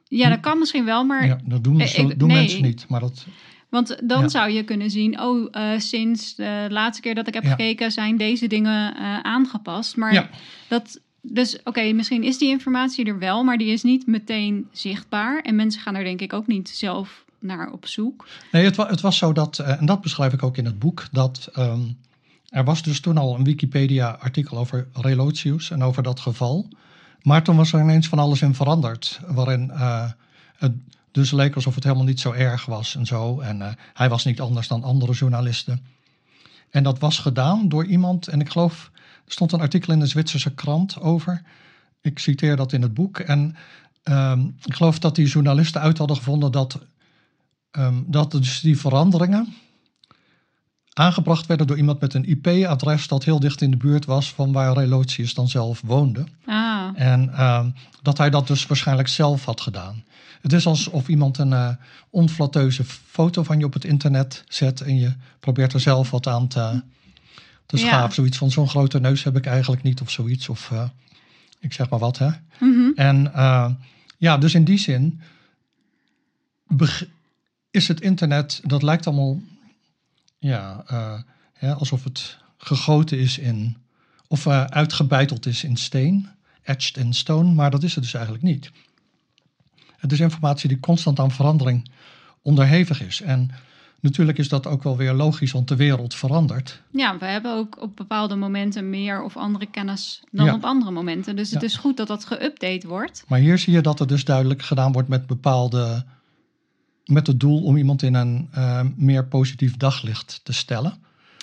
[0.08, 1.26] Ja, dat kan misschien wel, maar.
[1.26, 2.38] ja dat doen, Eh, zo- ik- doen nee.
[2.38, 2.86] mensen niet.
[2.90, 3.26] Maar dat,
[3.70, 4.28] Want dan Ja.
[4.28, 7.50] zou je kunnen zien, oh, sinds de laatste keer dat ik heb Ja.
[7.50, 9.96] gekeken, zijn deze dingen aangepast.
[9.98, 10.30] Maar Ja.
[10.68, 11.00] dat.
[11.22, 15.42] Dus oké, misschien is die informatie er wel, maar die is niet meteen zichtbaar.
[15.42, 18.28] En mensen gaan er denk ik ook niet zelf naar op zoek.
[18.52, 21.08] Nee, het, het was zo dat, eh, en dat beschrijf ik ook in het boek,
[21.12, 21.82] dat ehm,
[22.50, 26.68] er was dus toen al een Wikipedia-artikel over Relotius en over dat geval.
[27.22, 30.12] Maar toen was er ineens van alles in veranderd, waarin eh,
[30.58, 30.74] het
[31.12, 33.40] dus leek alsof het helemaal niet zo erg was en zo.
[33.40, 35.86] En eh, hij was niet anders dan andere journalisten.
[36.70, 38.91] En dat was gedaan door iemand, en ik geloof,
[39.32, 41.42] stond een artikel in de Zwitserse krant over.
[42.02, 43.20] Ik citeer dat in het boek.
[43.20, 43.56] En
[44.04, 46.80] ehm, ik geloof dat die journalisten uit hadden gevonden dat
[47.72, 49.54] Ehm, dat dus die veranderingen
[50.94, 54.52] aangebracht werden door iemand met een IP-adres dat heel dicht in de buurt was van
[54.52, 56.24] waar Relotius dan zelf woonde.
[56.46, 57.70] Ah, En ehm,
[58.02, 60.04] dat hij dat dus waarschijnlijk zelf had gedaan.
[60.42, 61.70] Het is alsof iemand een eh
[62.10, 66.48] onflatteuze foto van je op het internet zet en je probeert er zelf wat aan
[66.48, 66.82] te,
[67.80, 67.88] Ja.
[67.88, 68.14] schaven.
[68.14, 70.50] Zoiets van zo'n grote neus heb ik eigenlijk niet of zoiets.
[70.50, 70.90] Of eh,
[71.60, 72.30] ik zeg maar wat hè.
[72.60, 72.92] mhm.
[72.96, 73.72] En eh,
[74.18, 75.22] ja, dus in die zin
[77.72, 79.42] is het internet, dat lijkt allemaal
[80.40, 81.20] ja, eh,
[81.54, 83.78] hè, alsof het gegoten is in,
[84.28, 86.30] of uitgebeiteld is in steen,
[86.62, 88.72] etched in stone, maar dat is het dus eigenlijk niet.
[89.98, 91.92] Het is informatie die constant aan verandering
[92.42, 93.22] onderhevig is.
[93.22, 93.52] En
[94.02, 96.82] natuurlijk is dat ook wel weer logisch, want de wereld verandert.
[96.92, 100.54] Ja, we hebben ook op bepaalde momenten meer of andere kennis dan Ja.
[100.54, 101.36] op andere momenten.
[101.36, 101.68] Dus het Ja.
[101.68, 103.24] is goed dat dat geüpdate wordt.
[103.28, 106.04] Maar hier zie je dat het dus duidelijk gedaan wordt met bepaalde.
[107.06, 110.94] met het doel om iemand in een eh, meer positief daglicht te stellen.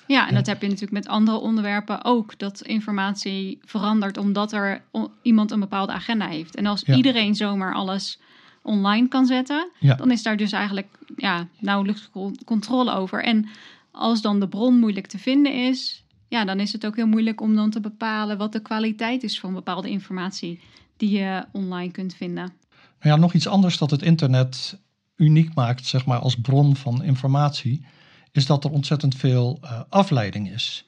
[0.06, 2.38] Ja, en dat heb je natuurlijk met andere onderwerpen ook.
[2.38, 4.82] Dat informatie verandert omdat er
[5.22, 6.56] iemand een bepaalde agenda heeft.
[6.56, 6.94] En als Ja.
[6.96, 8.20] iedereen zomaar alles
[8.62, 9.94] online kan zetten, Ja.
[9.94, 13.24] dan is daar dus eigenlijk ja, nauwelijks co- controle over.
[13.24, 13.48] En
[13.90, 17.40] als dan de bron moeilijk te vinden is, ja, dan is het ook heel moeilijk
[17.40, 20.60] om dan te bepalen wat de kwaliteit is van bepaalde informatie
[20.96, 22.52] die je online kunt vinden.
[23.00, 24.78] Ja, nog iets anders dat het internet
[25.16, 27.84] uniek maakt, zeg maar, als bron van informatie,
[28.32, 30.84] is dat er ontzettend veel eh, afleiding is.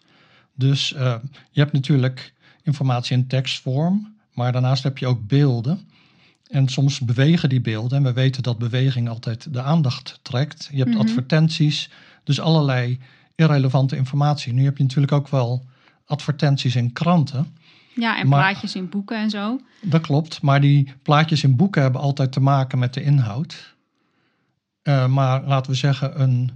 [0.55, 1.15] Dus eh,
[1.51, 5.90] je hebt natuurlijk informatie in tekstvorm, maar daarnaast heb je ook beelden.
[6.51, 7.99] En soms bewegen die beelden.
[7.99, 10.69] En we weten dat beweging altijd de aandacht trekt.
[10.73, 11.01] Je hebt Mhm.
[11.01, 11.91] advertenties,
[12.25, 12.99] dus allerlei
[13.35, 14.53] irrelevante informatie.
[14.53, 15.67] Nu heb je natuurlijk ook wel
[16.07, 17.57] advertenties in kranten.
[17.95, 19.61] Ja, en Maar- plaatjes in boeken en zo.
[19.83, 23.75] Dat klopt, maar die plaatjes in boeken hebben altijd te maken met de inhoud.
[24.83, 26.51] Eh, maar laten we zeggen, een,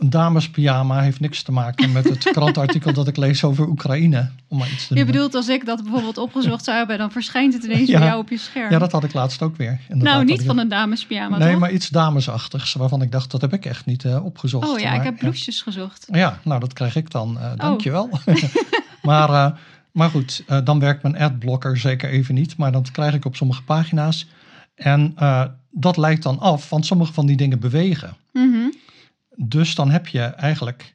[0.00, 4.30] een damespyjama heeft niks te maken met het krantenartikel dat ik lees over Oekraïne.
[4.48, 7.54] Om maar iets te Je bedoelt als ik dat bijvoorbeeld opgezocht zou hebben, dan verschijnt
[7.54, 7.98] het ineens Ja.
[7.98, 8.70] bij jou op je scherm.
[8.70, 9.80] Ja, dat had ik laatst ook weer.
[9.88, 11.60] inderdaad, nou, niet van een damespyjama, Nee, toch?
[11.60, 14.68] maar iets damesachtigs, waarvan ik dacht, dat heb ik echt niet eh, opgezocht.
[14.68, 16.06] Oh ja, ik heb blouses gezocht.
[16.10, 17.36] Ja, nou dat krijg ik dan.
[17.36, 17.52] Oh.
[17.56, 18.10] dankjewel.
[19.02, 19.58] maar, eh,
[19.92, 22.56] maar goed, dan werkt mijn adblocker zeker even niet.
[22.56, 24.28] Maar dat krijg ik op sommige pagina's.
[24.74, 25.14] En
[25.70, 28.16] dat leidt dan af, want sommige van die dingen bewegen.
[28.32, 28.68] Mhm.
[29.42, 30.94] Dus dan heb je eigenlijk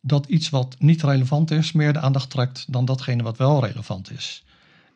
[0.00, 4.10] dat iets wat niet relevant is, meer de aandacht trekt dan datgene wat wel relevant
[4.10, 4.44] is.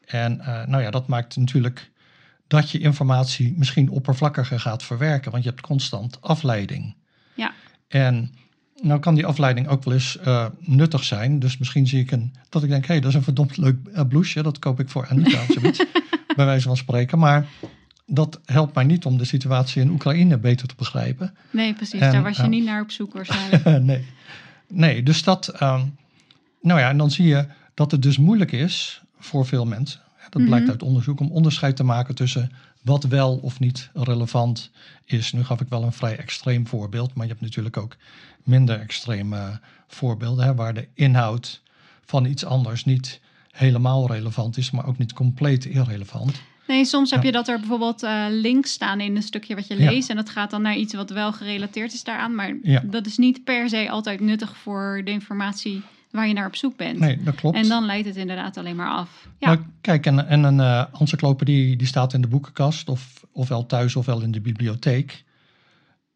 [0.04, 1.90] En eh, nou ja, dat maakt natuurlijk
[2.46, 6.94] dat je informatie misschien oppervlakkiger gaat verwerken, want je hebt constant afleiding.
[7.35, 7.52] Ja.
[7.88, 8.35] En
[8.83, 11.38] nou kan die afleiding ook wel eens eh, nuttig zijn.
[11.38, 13.87] Dus misschien zie ik een, dat ik denk, hé, hey, dat is een verdomd leuk
[13.87, 15.85] eh, blouseje, dat koop ik voor Anita of zoiets,
[16.37, 17.18] bij wijze van spreken.
[17.18, 17.46] Maar
[18.06, 21.34] dat helpt mij niet om de situatie in Oekraïne beter te begrijpen.
[21.50, 22.00] Nee, precies.
[22.00, 23.64] En, Daar was je eh, niet naar op zoek waarschijnlijk.
[23.82, 24.06] nee.
[24.68, 25.48] nee, dus dat.
[25.48, 25.84] ehm,
[26.60, 30.00] nou ja, en dan zie je dat het dus moeilijk is voor veel mensen.
[30.30, 30.70] Dat blijkt Mhm.
[30.72, 32.50] uit onderzoek om onderscheid te maken tussen
[32.82, 34.70] wat wel of niet relevant
[35.04, 35.32] is.
[35.32, 37.96] Nu gaf ik wel een vrij extreem voorbeeld, maar je hebt natuurlijk ook
[38.42, 41.62] minder extreme voorbeelden, hè, waar de inhoud
[42.04, 46.42] van iets anders niet helemaal relevant is, maar ook niet compleet irrelevant.
[46.66, 49.77] Nee, soms heb je dat er bijvoorbeeld eh, links staan in een stukje wat je
[49.77, 50.11] leest.
[50.11, 52.35] En dat gaat dan naar iets wat wel gerelateerd is daaraan.
[52.35, 56.57] Maar dat is niet per se altijd nuttig voor de informatie waar je naar op
[56.57, 56.98] zoek bent.
[56.98, 57.57] Nee, dat klopt.
[57.57, 59.29] En dan leidt het inderdaad alleen maar af.
[59.38, 63.66] Ja, Nou, kijk, en, en een eh encyclopedie die staat in de boekenkast, of, ofwel
[63.66, 65.24] thuis ofwel in de bibliotheek.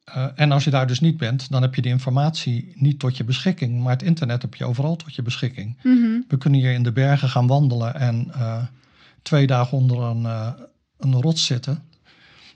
[0.05, 3.17] Eh, en als je daar dus niet bent, dan heb je die informatie niet tot
[3.17, 3.83] je beschikking.
[3.83, 5.77] Maar het internet heb je overal tot je beschikking.
[5.83, 6.21] Mhm.
[6.29, 8.31] We kunnen hier in de bergen gaan wandelen en
[9.29, 10.53] twee dagen onder een, eh,
[10.99, 11.83] een rots zitten.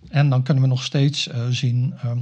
[0.08, 2.18] En dan kunnen we nog steeds eh, zien ehm,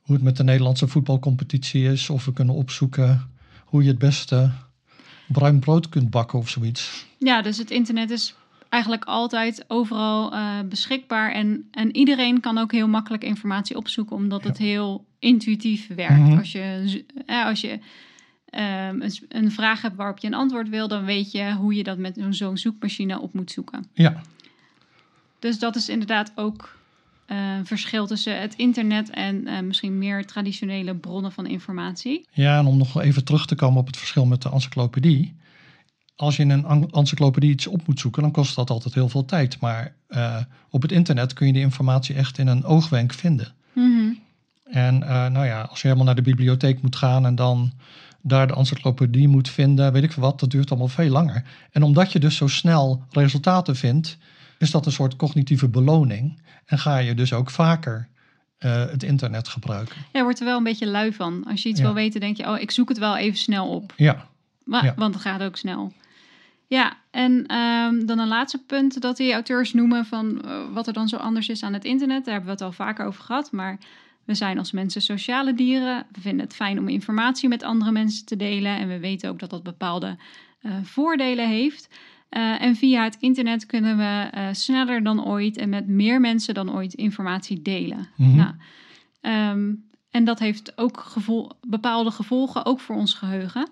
[0.00, 2.10] hoe het met de Nederlandse voetbalcompetitie is.
[2.10, 3.30] Of we kunnen opzoeken
[3.64, 4.50] hoe je het beste
[5.26, 7.06] bruin brood kunt bakken of zoiets.
[7.18, 8.34] Ja, dus het internet is
[8.68, 11.32] eigenlijk altijd overal eh, beschikbaar.
[11.32, 16.18] En, en iedereen kan ook heel makkelijk informatie opzoeken, omdat het heel intuïtief werkt.
[16.18, 16.38] Mhm.
[16.38, 17.78] Als je, als je
[18.50, 21.82] ehm, een, een vraag hebt waarop je een antwoord wil, dan weet je hoe je
[21.82, 23.86] dat met zo'n- zoekmachine op moet zoeken.
[23.92, 24.22] Ja,
[25.38, 26.76] Dus dat is inderdaad ook
[27.26, 32.26] een verschil tussen het internet en eh, misschien meer traditionele bronnen van informatie.
[32.32, 35.36] Ja, en om nog even terug te komen op het verschil met de encyclopedie.
[36.16, 39.08] Als je in een en- encyclopedie iets op moet zoeken, dan kost dat altijd heel
[39.08, 39.60] veel tijd.
[39.60, 40.36] Maar eh,
[40.70, 43.54] op het internet kun je die informatie echt in een oogwenk vinden.
[43.72, 44.12] Mhm.
[44.64, 47.72] En eh, nou ja, als je helemaal naar de bibliotheek moet gaan en dan
[48.22, 51.44] daar de encyclopedie moet vinden, weet ik veel wat, dat duurt allemaal veel langer.
[51.70, 54.18] En omdat je dus zo snel resultaten vindt,
[54.58, 56.38] is dat een soort cognitieve beloning.
[56.66, 58.08] En ga je dus ook vaker
[58.58, 59.96] eh, het internet gebruiken.
[59.96, 61.44] Ja, je wordt er wel een beetje lui van.
[61.50, 61.84] Als je iets Ja.
[61.84, 63.92] wil weten, denk je, oh, ik zoek het wel even snel op.
[63.96, 64.26] Ja,
[64.64, 64.94] Maar, Ja.
[64.96, 65.92] Want het gaat ook snel.
[66.66, 70.92] Ja, en ehm, dan een laatste punt dat die auteurs noemen van eh, wat er
[70.92, 72.24] dan zo anders is aan het internet.
[72.24, 73.52] Daar hebben we het al vaker over gehad.
[73.52, 73.78] Maar
[74.28, 76.06] we zijn als mensen sociale dieren.
[76.12, 78.78] We vinden het fijn om informatie met andere mensen te delen.
[78.78, 80.16] En we weten ook dat dat bepaalde
[80.60, 81.88] eh, voordelen heeft.
[82.28, 86.54] Eh, en via het internet kunnen we eh, sneller dan ooit en met meer mensen
[86.54, 88.08] dan ooit informatie delen.
[88.16, 88.36] Mhm.
[88.36, 88.54] Nou,
[89.20, 89.74] ehm,
[90.10, 93.68] en dat heeft ook gevol- bepaalde gevolgen, ook voor ons geheugen.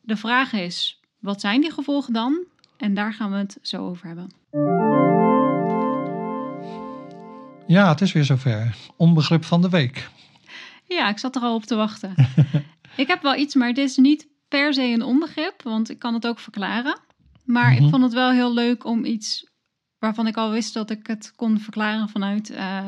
[0.00, 2.44] De vraag is, wat zijn die gevolgen dan?
[2.76, 4.30] En daar gaan we het zo over hebben.
[7.68, 8.76] Ja het is weer zover.
[8.96, 10.08] Onbegrip van de week.
[10.84, 12.14] Ja, ik zat er al op te wachten.
[12.96, 16.14] ik heb wel iets, maar dit is niet per se een onbegrip, want ik kan
[16.14, 16.98] het ook verklaren.
[17.44, 17.84] Maar Mhm.
[17.84, 19.46] ik vond het wel heel leuk om iets
[19.98, 22.78] waarvan ik al wist dat ik het kon verklaren vanuit eh,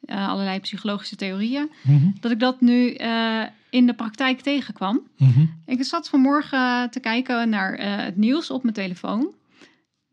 [0.00, 5.00] eh, allerlei psychologische theorieën, Mhm, dat ik dat nu eh, in de praktijk tegenkwam.
[5.16, 5.44] mhm.
[5.66, 9.34] Ik zat vanmorgen te kijken naar het nieuws op mijn telefoon.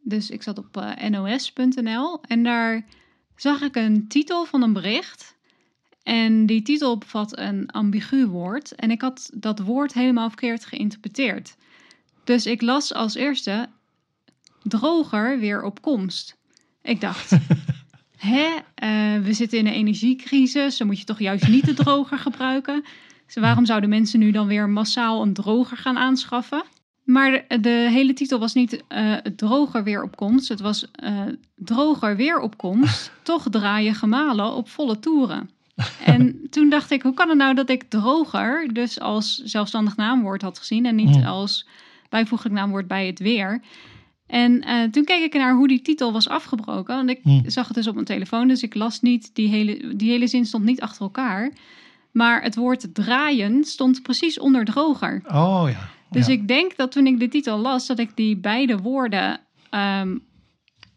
[0.03, 2.85] Dus ik zat op nos.nl en daar
[3.35, 5.35] zag ik een titel van een bericht.
[6.03, 8.75] En die titel bevat een ambigu woord.
[8.75, 11.55] En ik had dat woord helemaal verkeerd geïnterpreteerd.
[12.23, 13.69] Dus ik las als eerste
[14.63, 16.37] droger weer op komst.
[16.81, 17.31] Ik dacht,
[18.17, 20.77] hè, eh, we zitten in een energiecrisis.
[20.77, 22.83] Dan moet je toch juist niet de droger gebruiken.
[23.25, 26.63] Dus waarom zouden mensen nu dan weer massaal een droger gaan aanschaffen?
[27.03, 30.49] Maar de, hele titel was niet eh, droger weer op komst.
[30.49, 31.21] Het was eh,
[31.55, 33.11] droger weer op komst.
[33.23, 35.49] toch draaien gemalen op volle toeren.
[36.05, 40.41] En toen dacht ik, hoe kan het nou dat ik droger dus als zelfstandig naamwoord
[40.41, 41.67] had gezien en niet als
[42.09, 43.61] bijvoeglijk naamwoord bij het weer?
[44.27, 46.95] En eh, toen keek ik naar hoe die titel was afgebroken.
[46.95, 50.11] Want ik zag het dus op mijn telefoon, dus ik las niet, die hele, die
[50.11, 51.51] hele zin stond niet achter elkaar.
[52.11, 55.21] Maar het woord draaien stond precies onder droger.
[55.27, 55.89] Oh ja.
[56.13, 56.33] Dus ja.
[56.33, 59.39] ik denk dat toen ik de titel las, dat ik die beide woorden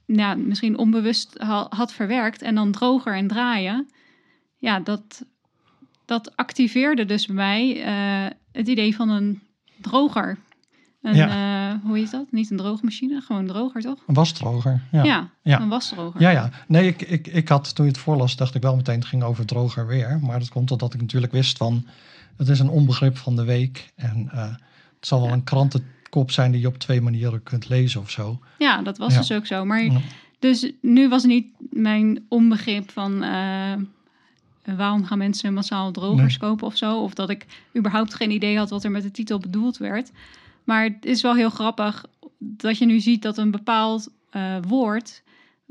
[0.07, 2.43] nou, misschien onbewust ha- had verwerkt.
[2.43, 3.89] En dan droger en draaien.
[4.59, 5.25] Ja, dat,
[6.05, 9.43] dat activeerde dus bij mij eh, het idee van een
[9.81, 10.39] droger.
[11.03, 12.33] Een, eh, hoe heet dat?
[12.33, 13.99] Niet een droogmachine, gewoon droger, toch?
[14.07, 14.83] Een wasdroger.
[14.93, 15.05] Ja.
[15.05, 15.61] Ja, Ja.
[15.61, 16.21] een wasdroger.
[16.21, 16.51] Ja, ja.
[16.69, 19.23] Nee, ik, ik, ik had toen je het voorlas, dacht ik wel meteen het ging
[19.23, 20.19] over droger weer.
[20.23, 21.87] Maar dat komt omdat ik natuurlijk wist van,
[22.37, 23.93] het is een onbegrip van de week.
[23.97, 24.55] En eh,
[25.07, 25.35] het zal wel Ja.
[25.35, 28.39] een krantenkop zijn die je op twee manieren kunt lezen of zo.
[28.59, 29.19] Ja, dat was Ja.
[29.19, 29.65] dus ook zo.
[29.65, 30.01] Maar Ja.
[30.39, 33.73] dus nu was niet mijn onbegrip van eh,
[34.77, 37.03] waarom gaan mensen massaal drogers kopen of zo.
[37.03, 40.11] Of dat ik überhaupt geen idee had wat er met de titel bedoeld werd.
[40.65, 42.05] Maar het is wel heel grappig
[42.39, 45.23] dat je nu ziet dat een bepaald eh, woord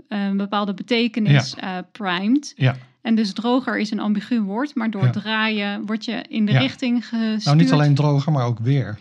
[0.08, 2.54] eh, een bepaalde betekenis eh primet.
[2.56, 2.76] Ja.
[3.02, 5.10] En dus droger is een ambigu woord, maar door Ja.
[5.10, 6.60] draaien word je in de Ja.
[6.60, 7.44] richting gestuurd.
[7.46, 8.98] Nou, niet alleen droger, maar ook weer.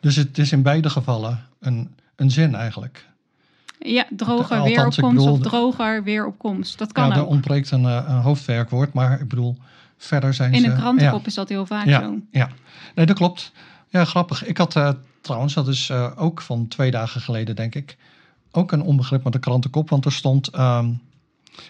[0.00, 3.06] Dus het is in beide gevallen een, een zin eigenlijk.
[3.78, 6.78] Ja, droger Althans, weer op ik komst bedoel- of droger weer op komst.
[6.78, 7.28] Dat kan ja, er ook.
[7.28, 9.56] ontbreekt een, eh, een hoofdwerkwoord, maar ik bedoel,
[9.96, 10.66] verder zijn In ze...
[10.66, 11.26] een krantenkop ja.
[11.26, 12.00] is dat heel vaak Ja.
[12.00, 12.18] zo.
[12.30, 12.48] Ja,
[12.94, 13.52] nee, dat klopt.
[13.88, 14.44] Ja, grappig.
[14.44, 17.96] Ik had eh, trouwens, dat is eh, ook van twee dagen geleden, denk ik,
[18.50, 19.90] ook een onbegrip met de krantenkop.
[19.90, 20.90] Want er stond ehm,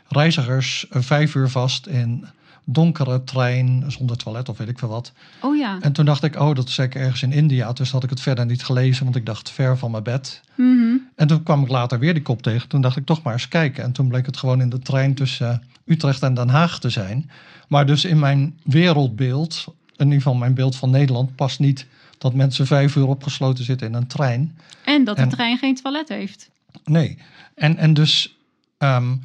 [0.08, 2.26] reizigers vijf uur vast in
[2.68, 5.12] donkere trein zonder toilet of weet ik veel wat.
[5.40, 5.78] Oh ja.
[5.80, 7.72] En toen dacht ik, oh, dat is zeker ergens in India.
[7.72, 10.40] Dus had ik het verder niet gelezen, want ik dacht ver van mijn bed.
[10.54, 10.96] Mhm.
[11.14, 12.68] En toen kwam ik later weer die kop tegen.
[12.68, 13.84] Toen dacht ik toch maar eens kijken.
[13.84, 16.90] En toen bleek het gewoon in de trein tussen eh, Utrecht en Den Haag te
[16.90, 17.30] zijn.
[17.68, 19.64] Maar dus in mijn wereldbeeld,
[19.96, 21.86] in ieder geval mijn beeld van Nederland, past niet
[22.18, 24.58] dat mensen vijf uur opgesloten zitten in een trein.
[24.84, 26.50] En dat de En- trein geen toilet heeft.
[26.84, 27.18] Nee.
[27.54, 28.36] En, en dus,
[28.78, 29.16] ehm,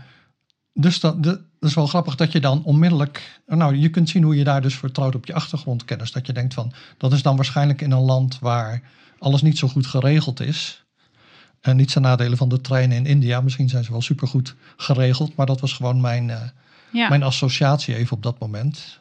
[0.74, 4.24] dus dat, de- dat is wel grappig dat je dan onmiddellijk, nou je kunt zien
[4.24, 6.12] hoe je daar dus vertrouwt op je achtergrondkennis.
[6.12, 8.82] Dat je denkt van, dat is dan waarschijnlijk in een land waar
[9.20, 10.84] alles niet zo goed geregeld is.
[11.60, 13.42] En niet zijn nadelen van de treinen in India.
[13.42, 16.42] Misschien zijn ze wel supergoed geregeld, maar dat was gewoon mijn, eh,
[16.92, 17.10] Ja.
[17.10, 19.00] mijn associatie even op dat moment.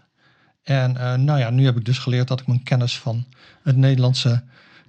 [0.63, 3.25] En eh, nou ja, nu heb ik dus geleerd dat ik mijn kennis van
[3.63, 4.45] het Nederlandse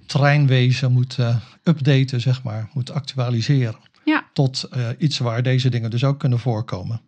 [0.06, 3.80] treinwezen moet eh, updaten, zeg maar, moet actualiseren.
[4.06, 4.26] Ja.
[4.34, 7.02] Tot iets waar deze dingen dus ook kunnen voorkomen.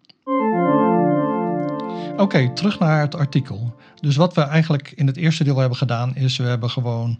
[2.17, 3.75] Oké, terug naar het artikel.
[3.99, 7.19] Dus wat we eigenlijk in het eerste deel hebben gedaan, is we hebben gewoon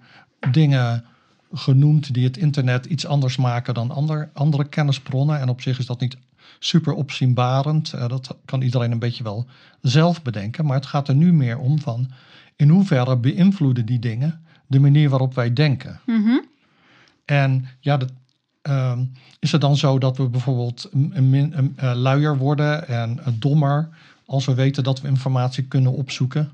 [0.51, 1.05] dingen
[1.53, 5.39] genoemd die het internet iets anders maken dan ander, andere kennisbronnen.
[5.39, 6.17] En op zich is dat niet
[6.59, 7.93] super opzienbarend.
[7.93, 9.45] Eh, dat kan iedereen een beetje wel
[9.81, 10.65] zelf bedenken.
[10.65, 12.11] Maar het gaat er nu meer om van
[12.55, 15.99] in hoeverre beïnvloeden die dingen de manier waarop wij denken.
[16.05, 16.39] Mhm.
[17.25, 18.11] En ja, dat,
[18.61, 19.03] ehm,
[19.39, 23.89] is het dan zo dat we bijvoorbeeld een, een, eh, luier worden en eh, dommer
[24.25, 26.51] als we weten dat we informatie kunnen opzoeken?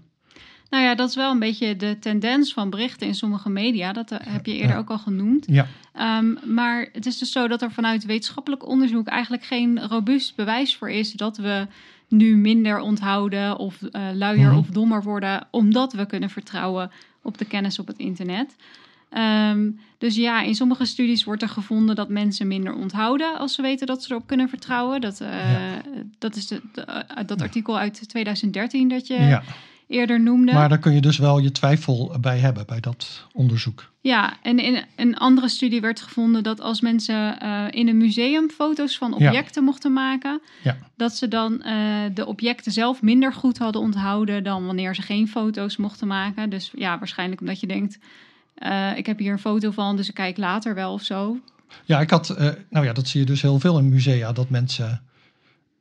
[0.69, 3.93] Nou ja, dat is wel een beetje de tendens van berichten in sommige media.
[3.93, 4.77] Dat heb je eerder Ja.
[4.77, 5.45] ook al genoemd.
[5.47, 10.35] Ja, Ehm, maar het is dus zo dat er vanuit wetenschappelijk onderzoek eigenlijk geen robuust
[10.35, 11.67] bewijs voor is dat we
[12.07, 14.57] nu minder onthouden of eh, luier Mhm.
[14.57, 16.91] of dommer worden, omdat we kunnen vertrouwen
[17.23, 18.55] op de kennis op het internet.
[19.09, 23.61] Ehm, dus ja, in sommige studies wordt er gevonden dat mensen minder onthouden als ze
[23.61, 25.01] weten dat ze erop kunnen vertrouwen.
[25.01, 25.81] Dat, eh, Ja.
[26.17, 29.43] dat is de, de- eh, dat artikel uit 2013 dat je ja.
[29.87, 30.53] eerder noemde.
[30.53, 33.89] maar daar kun je dus wel je twijfel bij hebben bij dat onderzoek.
[34.01, 38.49] Ja, en in een andere studie werd gevonden dat als mensen eh, in een museum
[38.49, 39.27] foto's van Ja.
[39.27, 40.77] objecten mochten maken, Ja.
[40.97, 41.57] dat ze dan
[42.13, 46.49] de objecten zelf minder goed hadden onthouden dan wanneer ze geen foto's mochten maken.
[46.49, 47.99] Dus ja, waarschijnlijk omdat je denkt,
[48.59, 51.37] eh, ik heb hier een foto van, dus ik kijk later wel of zo.
[51.85, 54.49] Ja, ik had, eh, nou ja, dat zie je dus heel veel in musea, dat
[54.49, 55.01] mensen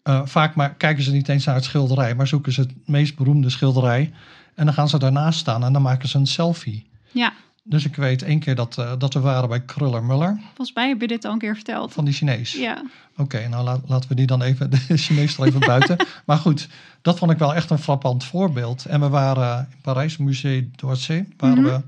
[0.02, 3.16] eh, vaak maar kijken ze niet eens naar het schilderij, maar zoeken ze het meest
[3.16, 4.12] beroemde schilderij
[4.54, 6.86] en dan gaan ze daarnaast staan en dan maken ze een selfie.
[7.10, 10.88] Ja, Dus ik weet één keer dat, dat we waren bij Kruller Muller volgens mij
[10.88, 11.92] heb je dit al een keer verteld.
[11.92, 12.52] van die Chinees.
[12.52, 12.82] Ja,
[13.16, 15.96] Oké, nou la- laten we die dan even, de Chinees er even buiten.
[16.26, 16.68] Maar goed,
[17.02, 18.84] dat vond ik wel echt een frappant voorbeeld.
[18.84, 21.66] En we waren in Parijs, Musée d'Orsay, waren Mhm.
[21.72, 21.80] we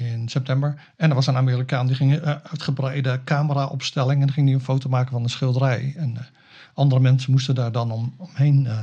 [0.00, 0.74] in september.
[0.96, 4.88] En er was een Amerikaan die ging een uitgebreide camera-opstelling en ging die een foto
[4.88, 5.94] maken van een schilderij.
[5.96, 6.22] En eh,
[6.74, 8.78] andere mensen moesten daar dan om, omheen eh,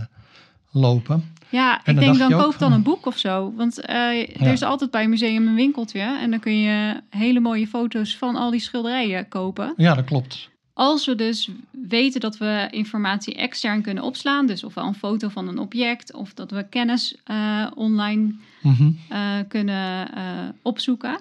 [0.71, 1.23] lopen.
[1.49, 3.53] ja En ik denk dan koop dan een boek of zo.
[3.55, 4.51] Want eh, er Ja.
[4.51, 8.35] is altijd bij een museum een winkeltje en dan kun je hele mooie foto's van
[8.35, 9.73] al die schilderijen kopen.
[9.77, 10.49] Ja, dat klopt.
[10.73, 11.49] Als we dus
[11.87, 16.33] weten dat we informatie extern kunnen opslaan, dus ofwel een foto van een object of
[16.33, 18.91] dat we kennis eh, online Mhm.
[19.09, 20.23] eh, kunnen eh,
[20.61, 21.19] opzoeken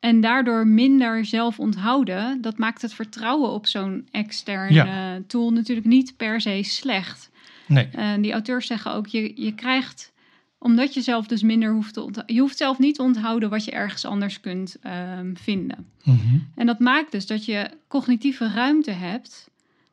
[0.00, 5.20] en daardoor minder zelf onthouden, dat maakt het vertrouwen op zo'n externe Ja.
[5.26, 7.30] tool natuurlijk niet per se slecht.
[7.66, 7.88] Nee,
[8.20, 10.12] die auteurs zeggen ook, je, je krijgt,
[10.58, 13.64] omdat je zelf dus minder hoeft te onthouden, je hoeft zelf niet te onthouden wat
[13.64, 15.86] je ergens anders kunt ehm, vinden.
[16.04, 16.38] Mhm.
[16.54, 19.50] En dat maakt dus dat je cognitieve ruimte hebt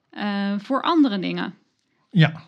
[0.10, 1.54] eh, voor andere dingen.
[2.12, 2.48] ja.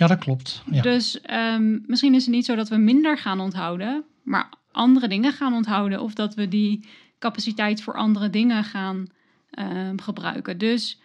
[0.00, 0.62] Ja, dat klopt.
[0.70, 0.82] Ja.
[0.82, 5.32] Dus ehm, misschien is het niet zo dat we minder gaan onthouden, maar andere dingen
[5.32, 6.00] gaan onthouden.
[6.02, 6.86] Of dat we die
[7.18, 9.06] capaciteit voor andere dingen gaan
[9.50, 10.58] ehm, gebruiken.
[10.58, 11.00] Dus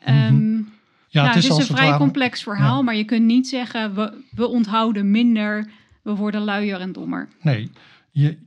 [0.00, 0.62] ehm, Mhm.
[1.08, 2.82] ja, nou, het is, een vrij ware- complex verhaal, Ja.
[2.82, 5.70] maar je kunt niet zeggen we, we onthouden minder,
[6.02, 7.28] we worden luier en dommer.
[7.42, 7.70] Nee,
[8.10, 8.38] je,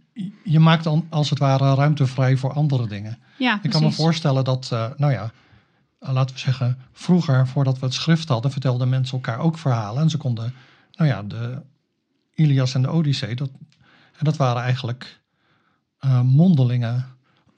[0.44, 3.18] je maakt dan als het ware ruimte vrij voor andere dingen.
[3.38, 3.80] Ja, Ik precies.
[3.80, 5.32] kan me voorstellen dat, eh, nou ja,
[6.12, 10.02] laten we zeggen, vroeger, voordat we het schrift hadden, vertelden mensen elkaar ook verhalen.
[10.02, 10.54] En ze konden,
[10.96, 11.62] nou ja, de
[12.34, 13.50] Ilias en de Odyssee, dat,
[14.18, 15.22] en dat waren eigenlijk
[16.00, 17.06] eh, mondelingen,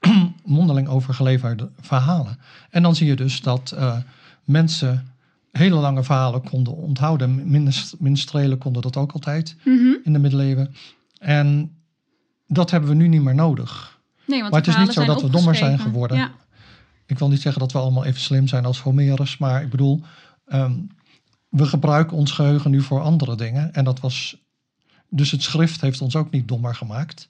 [0.44, 2.38] mondeling overgeleverde verhalen.
[2.70, 3.96] En dan zie je dus dat eh,
[4.44, 5.10] mensen
[5.52, 7.50] hele lange verhalen konden onthouden.
[7.50, 9.94] Minst- Minstrelen konden dat ook altijd Mhm.
[10.04, 10.74] in de middeleeuwen.
[11.18, 11.76] En
[12.46, 13.98] dat hebben we nu niet meer nodig.
[14.26, 16.16] Nee, want Maar het is niet zo dat we dommer zijn geworden.
[16.16, 16.30] Ja.
[17.06, 20.02] Ik wil niet zeggen dat we allemaal even slim zijn als Homerus, maar ik bedoel,
[20.46, 20.74] ehm,
[21.48, 23.74] we gebruiken ons geheugen nu voor andere dingen.
[23.74, 24.36] En dat was,
[25.08, 27.28] dus het schrift heeft ons ook niet dommer gemaakt.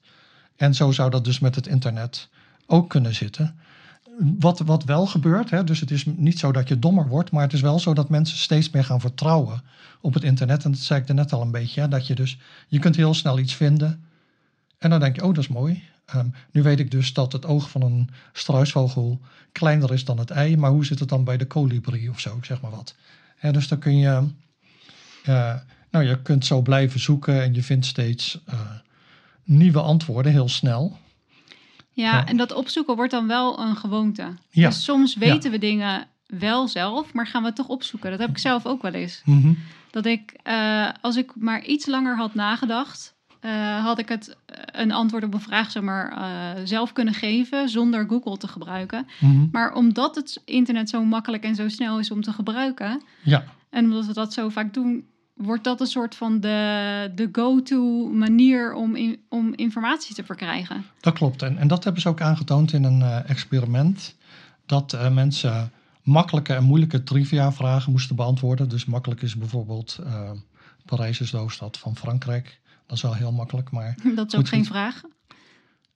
[0.56, 2.28] En zo zou dat dus met het internet
[2.66, 3.58] ook kunnen zitten.
[4.38, 7.42] wat, wat wel gebeurt, hè, dus het is niet zo dat je dommer wordt, maar
[7.42, 9.62] het is wel zo dat mensen steeds meer gaan vertrouwen
[10.00, 10.64] op het internet.
[10.64, 12.96] En dat zei ik er net al een beetje, hè, dat je dus, je kunt
[12.96, 14.04] heel snel iets vinden
[14.78, 15.82] en dan denk je, oh dat is mooi.
[16.06, 19.20] Ehm, nu weet ik dus dat het oog van een struisvogel
[19.52, 22.36] kleiner is dan het ei, maar hoe zit het dan bij de kolibrie of zo,
[22.36, 22.94] ik zeg maar wat.
[23.50, 24.28] Dus dan kun je,
[25.28, 25.54] uh,
[25.90, 28.60] nou je kunt zo blijven zoeken en je vindt steeds uh,
[29.44, 30.98] nieuwe antwoorden heel snel.
[31.92, 32.26] Ja, Ja.
[32.26, 34.34] en dat opzoeken wordt dan wel een gewoonte.
[34.50, 34.68] Ja.
[34.68, 38.10] Dus soms weten we dingen wel zelf, maar gaan we het toch opzoeken.
[38.10, 39.22] Dat heb ik zelf ook wel eens.
[39.24, 39.52] Mhm.
[39.90, 43.14] Dat ik, eh, als ik maar iets langer had nagedacht,
[43.46, 47.14] eh, had ik het eh, een antwoord op een vraag zeg maar, eh, zelf kunnen
[47.14, 49.06] geven zonder Google te gebruiken.
[49.20, 49.46] Mhm.
[49.52, 53.84] Maar omdat het internet zo makkelijk en zo snel is om te gebruiken, Ja, en
[53.84, 58.74] omdat we dat zo vaak doen, wordt dat een soort van de, de go-to manier
[58.74, 60.84] om, in, om informatie te verkrijgen.
[61.00, 61.42] dat klopt.
[61.42, 64.14] En, en dat hebben ze ook aangetoond in een experiment.
[64.66, 65.70] Dat mensen
[66.02, 68.68] makkelijke en moeilijke trivia vragen moesten beantwoorden.
[68.68, 69.98] Dus makkelijk is bijvoorbeeld
[70.84, 72.60] Parijs is de hoofdstad van Frankrijk.
[72.86, 75.00] Dat is wel heel makkelijk, maar Dat is ook geen vraag.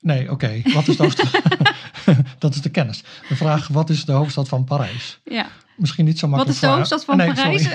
[0.01, 0.61] nee, oké.
[0.75, 1.43] Wat is de hoofdstad?
[2.39, 3.03] dat is de kennis.
[3.29, 5.21] De vraag, wat is de hoofdstad van Parijs?
[5.25, 5.47] Ja.
[5.77, 7.69] Misschien niet zo Wat makkelijk is de hoofdstad van Nee, Parijs?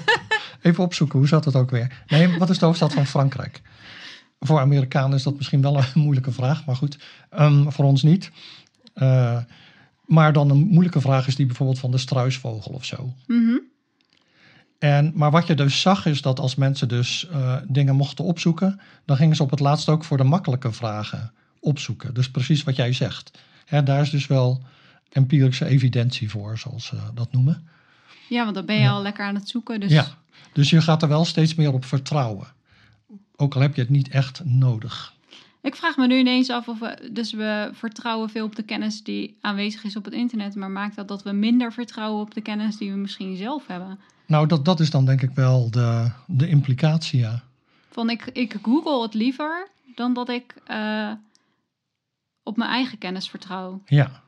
[0.62, 2.02] Even opzoeken, hoe zat het ook weer?
[2.06, 3.60] Nee, wat is de hoofdstad van Frankrijk?
[4.40, 6.98] Voor Amerikanen is dat misschien wel een moeilijke vraag, maar goed,
[7.30, 8.30] ehm, voor ons niet.
[8.94, 9.38] Eh,
[10.04, 13.14] maar dan een moeilijke vraag is die bijvoorbeeld van de struisvogel of zo.
[13.26, 13.56] Mhm.
[14.78, 18.80] En, maar wat je dus zag is dat als mensen dus eh, dingen mochten opzoeken,
[19.04, 22.14] dan gingen ze op het laatst ook voor de makkelijke vragen opzoeken.
[22.14, 23.38] Dus precies wat jij zegt.
[23.64, 24.62] Hè, daar is dus wel
[25.12, 27.68] empirische evidentie voor, zoals ze dat noemen.
[28.28, 28.90] Ja, want dan ben je Ja.
[28.90, 29.80] al lekker aan het zoeken.
[29.80, 30.06] Dus Ja,
[30.52, 32.46] dus je gaat er wel steeds meer op vertrouwen.
[33.36, 35.14] Ook al heb je het niet echt nodig.
[35.62, 37.08] Ik vraag me nu ineens af of we...
[37.12, 40.54] Dus we vertrouwen veel op de kennis die aanwezig is op het internet.
[40.54, 43.98] Maar maakt dat dat we minder vertrouwen op de kennis die we misschien zelf hebben?
[44.26, 47.42] Nou, dat, dat is dan denk ik wel de, de implicatie, ja.
[47.90, 51.10] Van ik, ik google het liever dan dat ik eh,
[52.42, 53.82] op mijn eigen kennis vertrouw.
[53.86, 54.22] Ja,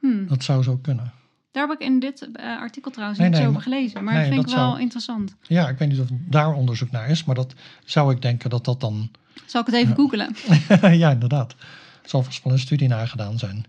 [0.00, 0.26] Hmm.
[0.26, 1.12] dat zou zo kunnen.
[1.50, 4.04] Daar heb ik in dit eh, artikel trouwens Nee, nee, over gelezen.
[4.04, 5.34] Maar nee, dat vind ik dat wel zou- interessant.
[5.42, 7.54] Ja, ik weet niet of daar onderzoek naar is, maar dat
[7.84, 9.10] zou ik denken dat dat dan...
[9.46, 10.34] Zal ik het even googelen?
[10.98, 11.52] ja, inderdaad.
[12.02, 13.64] Er zal vast wel een studie naar gedaan zijn.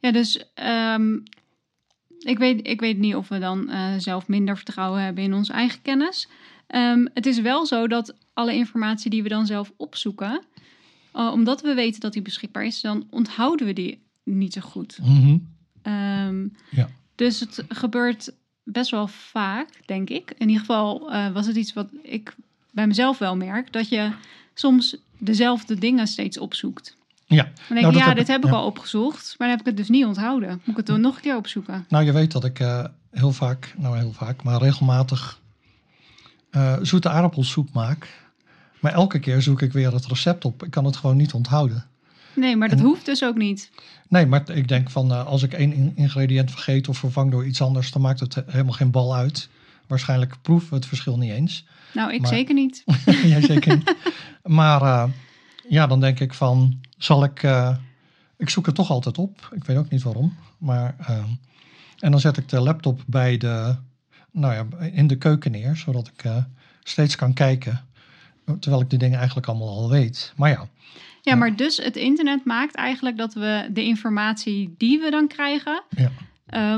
[0.00, 1.18] Ja, dus ehm,
[2.24, 5.52] ik, weet, ik weet niet of we dan eh, zelf minder vertrouwen hebben in onze
[5.52, 6.28] eigen kennis.
[6.66, 10.42] Ehm, het is wel zo dat alle informatie die we dan zelf opzoeken,
[11.12, 14.98] eh, omdat we weten dat die beschikbaar is, dan onthouden we die niet zo goed.
[15.02, 15.38] Mhm.
[15.82, 16.88] Ehm, Ja.
[17.14, 20.30] Dus het gebeurt best wel vaak, denk ik.
[20.38, 22.34] In ieder geval eh, was het iets wat ik
[22.70, 24.10] bij mezelf wel merk, dat je
[24.54, 26.96] soms dezelfde dingen steeds opzoekt.
[27.34, 28.56] Ja, Dan denk Nou, ik, ja, heb dit ik- heb ik ja.
[28.56, 30.48] al opgezocht, maar dan heb ik het dus niet onthouden.
[30.48, 31.84] Moet ik het dan nog een keer opzoeken?
[31.88, 35.40] nou je weet dat ik eh, heel vaak, nou heel vaak, maar regelmatig
[36.50, 38.22] eh, zoete aardappelsoep maak.
[38.80, 40.64] Maar elke keer zoek ik weer het recept op.
[40.64, 41.86] Ik kan het gewoon niet onthouden.
[42.34, 43.70] Nee, maar dat En- hoeft dus ook niet.
[44.08, 47.46] Nee, maar ik denk van eh, als ik één in- ingrediënt vergeet of vervang door
[47.46, 49.48] iets anders, dan maakt het he- helemaal geen bal uit.
[49.86, 51.64] Waarschijnlijk proeven we het verschil niet eens.
[51.94, 52.84] Nou, ik Maar- zeker niet.
[53.24, 53.94] Jij zeker niet.
[54.42, 55.08] Maar
[55.68, 57.42] ja, dan denk ik van, zal ik...
[57.42, 57.76] eh,
[58.36, 59.48] ik zoek het toch altijd op.
[59.54, 60.36] Ik weet ook niet waarom.
[60.58, 61.24] Maar, eh,
[61.98, 63.76] en dan zet ik de laptop bij de,
[64.30, 66.36] nou ja, in de keuken neer, zodat ik eh,
[66.82, 67.84] steeds kan kijken.
[68.60, 70.32] Terwijl ik die dingen eigenlijk allemaal al weet.
[70.36, 70.68] Maar ja,
[71.22, 75.82] Ja, maar dus het internet maakt eigenlijk dat we de informatie die we dan krijgen...
[75.88, 76.10] Ja.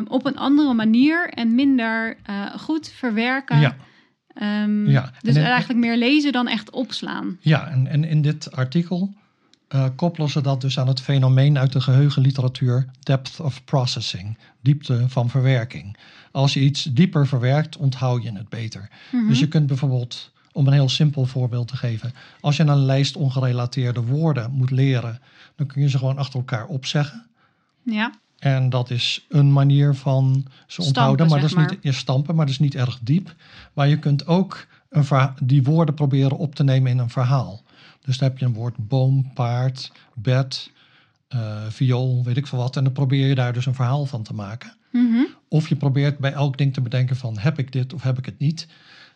[0.09, 2.17] op een andere manier en minder
[2.57, 3.61] goed verwerken.
[3.61, 3.77] ja,
[4.39, 7.37] Ehm, Ja, Dus en eigenlijk meer lezen dan echt opslaan.
[7.41, 9.15] ja en, en in dit artikel
[9.69, 15.05] eh, koppelen ze dat dus aan het fenomeen uit de geheugenliteratuur depth of processing, diepte
[15.09, 15.97] van verwerking.
[16.31, 18.89] Als je iets dieper verwerkt, onthoud je het beter.
[19.13, 19.29] Mhm.
[19.29, 23.17] Dus je kunt bijvoorbeeld, om een heel simpel voorbeeld te geven, als je een lijst
[23.17, 25.21] ongerelateerde woorden moet leren,
[25.57, 27.27] dan kun je ze gewoon achter elkaar opzeggen.
[27.83, 31.95] Ja, En dat is een manier van ze onthouden, maar dat is niet maar.
[31.95, 33.35] stampen, maar dat is niet erg diep.
[33.73, 37.63] Maar je kunt ook een die woorden proberen op te nemen in een verhaal.
[38.05, 40.71] Dus dan heb je een woord boom, paard, bed,
[41.29, 42.77] eh, viool, weet ik veel wat.
[42.77, 44.75] En dan probeer je daar dus een verhaal van te maken.
[44.93, 45.25] Mhm.
[45.49, 48.27] Of je probeert bij elk ding te bedenken van heb ik dit of heb ik
[48.27, 48.67] het niet.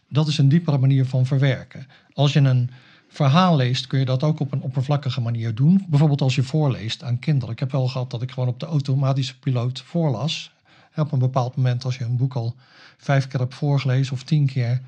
[0.09, 1.87] Dat is een diepere manier van verwerken.
[2.13, 2.71] Als je een
[3.11, 5.85] verhaal leest, kun je dat ook op een oppervlakkige manier doen.
[5.89, 7.55] Bijvoorbeeld als je voorleest aan kinderen.
[7.55, 10.53] Ik heb wel gehad dat ik gewoon op de automatische piloot voorlas.
[10.97, 12.55] Op een bepaald moment, als je een boek al
[12.97, 14.81] vijf keer hebt voorgelezen of tien keer,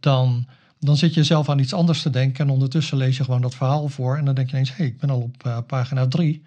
[0.00, 0.46] dan,
[0.78, 2.44] dan zit je zelf aan iets anders te denken.
[2.44, 4.16] En ondertussen lees je gewoon dat verhaal voor.
[4.16, 6.42] En dan denk je ineens, hé, hey, ik ben al op eh, pagina drie.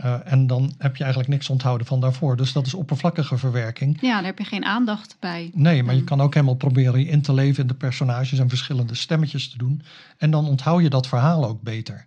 [0.00, 2.36] Eh, en dan heb je eigenlijk niks onthouden van daarvoor.
[2.36, 3.98] Dus dat is oppervlakkige verwerking.
[4.00, 5.50] Ja, daar heb je geen aandacht bij.
[5.54, 8.94] Nee, maar je kan ook helemaal proberen in te leven in de personages en verschillende
[8.94, 9.82] stemmetjes te doen.
[10.18, 12.06] En dan onthoud je dat verhaal ook beter.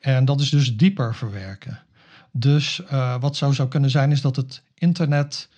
[0.00, 1.78] En dat is dus dieper verwerken.
[2.30, 5.48] Dus eh, wat zou zou kunnen zijn, is dat het internet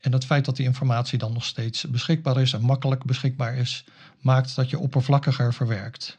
[0.00, 3.84] en het feit dat die informatie dan nog steeds beschikbaar is en makkelijk beschikbaar is,
[4.20, 6.18] maakt dat je oppervlakkiger verwerkt.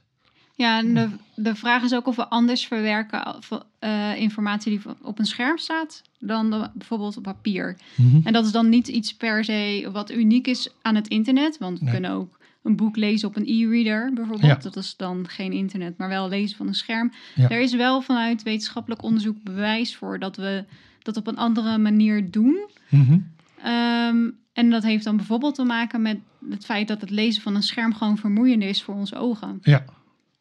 [0.57, 3.35] Ja, en de, de vraag is ook of we anders verwerken
[3.79, 7.77] eh, informatie die op een scherm staat dan de- bijvoorbeeld op papier.
[8.23, 11.57] En dat is dan niet iets per se wat uniek is aan het internet.
[11.57, 11.93] Want we Nee.
[11.93, 14.41] kunnen ook een boek lezen op een e-reader bijvoorbeeld.
[14.51, 14.55] Ja.
[14.55, 17.11] Dat is dan geen internet, maar wel lezen van een scherm.
[17.35, 17.49] Ja.
[17.49, 20.63] Er is wel vanuit wetenschappelijk onderzoek bewijs voor dat we
[21.01, 22.57] dat op een andere manier doen.
[22.89, 23.19] Mhm.
[23.63, 26.17] Ehm, en dat heeft dan bijvoorbeeld te maken met
[26.49, 29.57] het feit dat het lezen van een scherm gewoon vermoeiender is voor onze ogen.
[29.61, 29.85] Ja,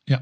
[0.07, 0.21] ja.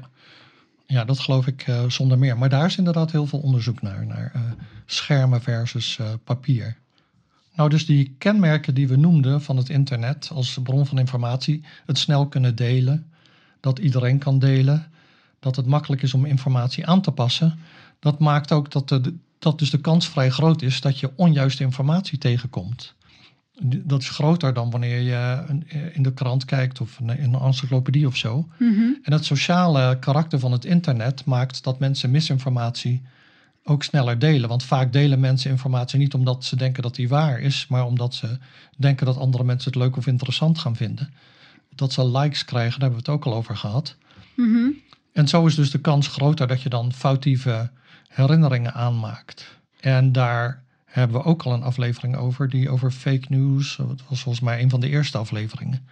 [0.87, 2.37] Ja, dat geloof ik eh, zonder meer.
[2.37, 4.41] Maar daar is inderdaad heel veel onderzoek naar, naar eh,
[4.85, 6.77] schermen versus eh, papier.
[7.55, 11.97] Nou, dus die kenmerken die we noemden van het internet als bron van informatie, het
[11.97, 13.11] snel kunnen delen,
[13.59, 14.91] dat iedereen kan delen,
[15.39, 17.59] dat het makkelijk is om informatie aan te passen,
[17.99, 21.63] dat maakt ook dat, de, dat dus de kans vrij groot is dat je onjuiste
[21.63, 22.94] informatie tegenkomt.
[23.63, 28.07] Dat is groter dan wanneer je een- in de krant kijkt of in een encyclopedie
[28.07, 28.47] of zo.
[28.59, 28.81] Mhm.
[29.03, 33.01] En het sociale karakter van het internet maakt dat mensen misinformatie
[33.63, 34.49] ook sneller delen.
[34.49, 38.13] Want vaak delen mensen informatie niet omdat ze denken dat die waar is, maar omdat
[38.13, 38.37] ze
[38.77, 41.13] denken dat andere mensen het leuk of interessant gaan vinden.
[41.75, 43.95] Dat ze likes krijgen, daar hebben we het ook al over gehad.
[44.35, 44.67] Mhm.
[45.13, 47.69] En zo is dus de kans groter dat je dan foutieve
[48.07, 49.57] herinneringen aanmaakt.
[49.79, 50.63] En daar
[50.95, 53.75] hebben we ook al een aflevering over, die over fake news.
[53.75, 55.87] Dat was volgens mij een van de eerste afleveringen.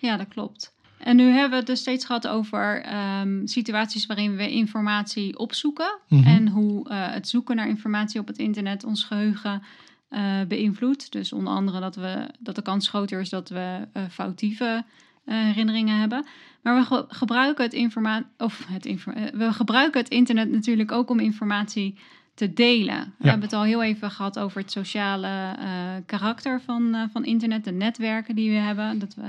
[0.00, 0.76] Ja, dat klopt.
[0.98, 5.98] En nu hebben we het dus steeds gehad over ehm, situaties waarin we informatie opzoeken.
[6.08, 6.26] Mhm.
[6.26, 9.62] En hoe eh, het zoeken naar informatie op het internet ons geheugen
[10.08, 11.12] eh, beïnvloedt.
[11.12, 14.84] Dus onder andere dat, we, dat de kans groter is dat we eh, foutieve
[15.24, 16.26] eh, herinneringen hebben.
[16.62, 18.96] Maar we ge- gebruiken het, informa of het, eh,
[19.32, 21.98] we gebruiken het internet natuurlijk ook om informatie
[22.38, 23.14] te delen.
[23.16, 25.26] We hebben het al heel even gehad over het sociale
[25.58, 25.66] eh,
[26.06, 28.98] karakter van, eh, van internet, de netwerken die we hebben.
[28.98, 29.22] Dat we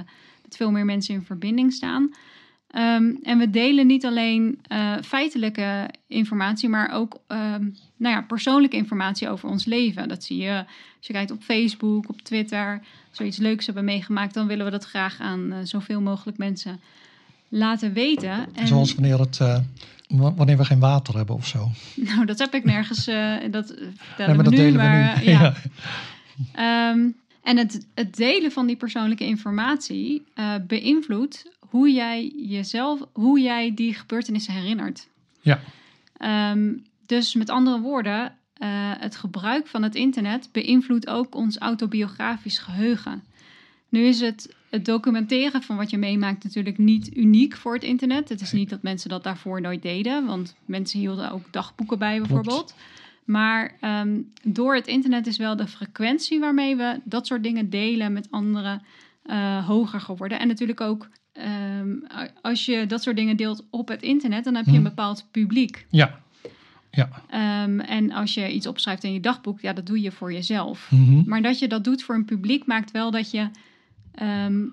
[0.44, 2.14] met veel meer mensen in verbinding staan.
[2.72, 7.64] Ehm, en we delen niet alleen eh, feitelijke informatie, maar ook ehm,
[7.98, 10.08] nou ja, persoonlijke informatie over ons leven.
[10.08, 10.58] Dat zie je
[10.98, 12.82] als je kijkt op Facebook, op Twitter.
[13.10, 16.80] Als we iets leuks hebben meegemaakt, dan willen we dat graag aan zoveel mogelijk mensen
[17.48, 18.48] laten weten.
[18.56, 19.40] En, Zoals wanneer, het,
[20.18, 21.70] wanneer we geen water hebben of zo.
[21.96, 23.08] Nou, dat heb ik nergens.
[23.08, 23.70] eh, dat
[24.18, 24.56] eh, Nee, dat nu.
[24.58, 25.26] delen maar, we nu.
[25.26, 25.54] eh, ja.
[26.54, 27.10] Ehm,
[27.44, 33.74] en het, het delen van die persoonlijke informatie eh, beïnvloedt hoe jij jezelf, hoe jij
[33.74, 35.08] die gebeurtenissen herinnert.
[35.42, 35.60] Ja.
[36.18, 36.74] Ehm,
[37.06, 38.34] dus met andere woorden,
[39.00, 43.24] het gebruik van het internet beïnvloedt ook ons autobiografisch geheugen.
[43.90, 48.30] Nu is het, het documenteren van wat je meemaakt natuurlijk niet uniek voor het internet.
[48.30, 52.18] Het is niet dat mensen dat daarvoor nooit deden, want mensen hielden ook dagboeken bij
[52.18, 52.76] bijvoorbeeld.
[53.24, 58.14] Maar ehm, door het internet is wel de frequentie waarmee we dat soort dingen delen
[58.14, 58.82] met anderen
[59.24, 60.40] eh, hoger geworden.
[60.40, 61.96] En natuurlijk ook ehm,
[62.42, 65.86] als je dat soort dingen deelt op het internet, dan heb je een bepaald publiek.
[65.90, 66.20] Ja.
[66.92, 67.10] Ja.
[67.30, 70.92] Ehm, en als je iets opschrijft in je dagboek, ja, dat doe je voor jezelf.
[70.92, 71.22] Mhm.
[71.26, 73.50] Maar dat je dat doet voor een publiek maakt wel dat je
[74.20, 74.66] ehm,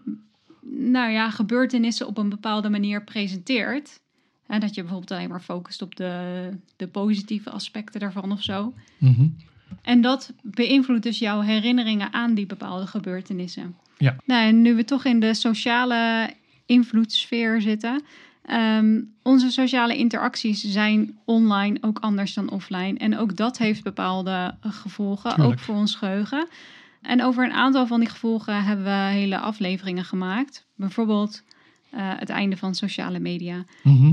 [0.61, 4.01] nou ja, gebeurtenissen op een bepaalde manier presenteert.
[4.47, 8.75] En dat je bijvoorbeeld alleen maar focust op de, de positieve aspecten daarvan of zo.
[8.99, 9.27] Mhm.
[9.83, 13.77] En dat beïnvloedt dus jouw herinneringen aan die bepaalde gebeurtenissen.
[13.99, 14.17] Ja.
[14.25, 16.31] Nou, en nu we toch in de sociale
[16.67, 18.03] invloedssfeer zitten.
[18.45, 22.99] ehm, onze sociale interacties zijn online ook anders dan offline.
[22.99, 25.53] En ook dat heeft bepaalde gevolgen, Tuurlijk.
[25.53, 26.49] ook voor ons geheugen.
[27.07, 30.67] En over een aantal van die gevolgen hebben we hele afleveringen gemaakt.
[30.75, 31.43] Bijvoorbeeld
[31.91, 33.65] eh, het einde van sociale media.
[33.83, 34.13] Mhm.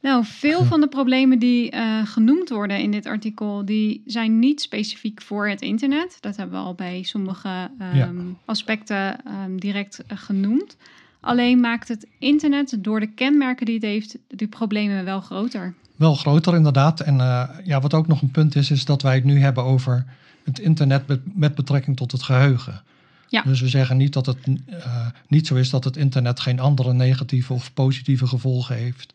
[0.00, 4.60] Nou, veel van de problemen die eh, genoemd worden in dit artikel, die zijn niet
[4.60, 6.16] specifiek voor het internet.
[6.20, 8.12] Dat hebben we al bij sommige ehm, Ja.
[8.44, 10.76] aspecten ehm, direct eh, genoemd.
[11.20, 15.74] Alleen maakt het internet door de kenmerken die het heeft, die problemen wel groter.
[15.96, 17.00] Wel groter inderdaad.
[17.00, 17.16] En
[17.64, 20.06] ja, wat ook nog een punt is, is dat wij het nu hebben over
[20.44, 22.82] het internet met, met betrekking tot het geheugen.
[23.28, 23.42] Ja.
[23.42, 26.92] Dus we zeggen niet dat het eh, niet zo is dat het internet geen andere
[26.92, 29.14] negatieve of positieve gevolgen heeft.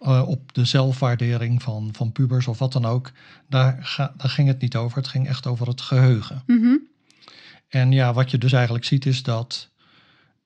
[0.00, 3.12] eh, op de zelfwaardering van, van pubers of wat dan ook.
[3.48, 4.98] Daar, ga, daar ging het niet over.
[4.98, 6.42] Het ging echt over het geheugen.
[6.46, 6.76] Mhm.
[7.68, 9.68] En ja, wat je dus eigenlijk ziet is dat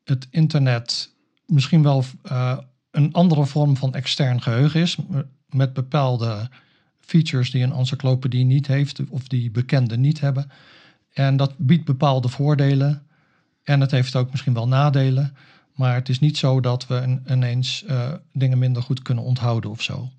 [0.05, 1.11] het internet
[1.47, 2.59] misschien wel eh,
[2.91, 4.97] een andere vorm van extern geheugen is,
[5.49, 6.49] met bepaalde
[7.11, 10.51] features die een encyclopedie niet heeft of die bekenden niet hebben.
[11.13, 13.03] En dat biedt bepaalde voordelen
[13.63, 15.37] en het heeft ook misschien wel nadelen.
[15.75, 19.83] Maar het is niet zo dat we ineens uh, dingen minder goed kunnen onthouden of
[19.83, 20.11] zo.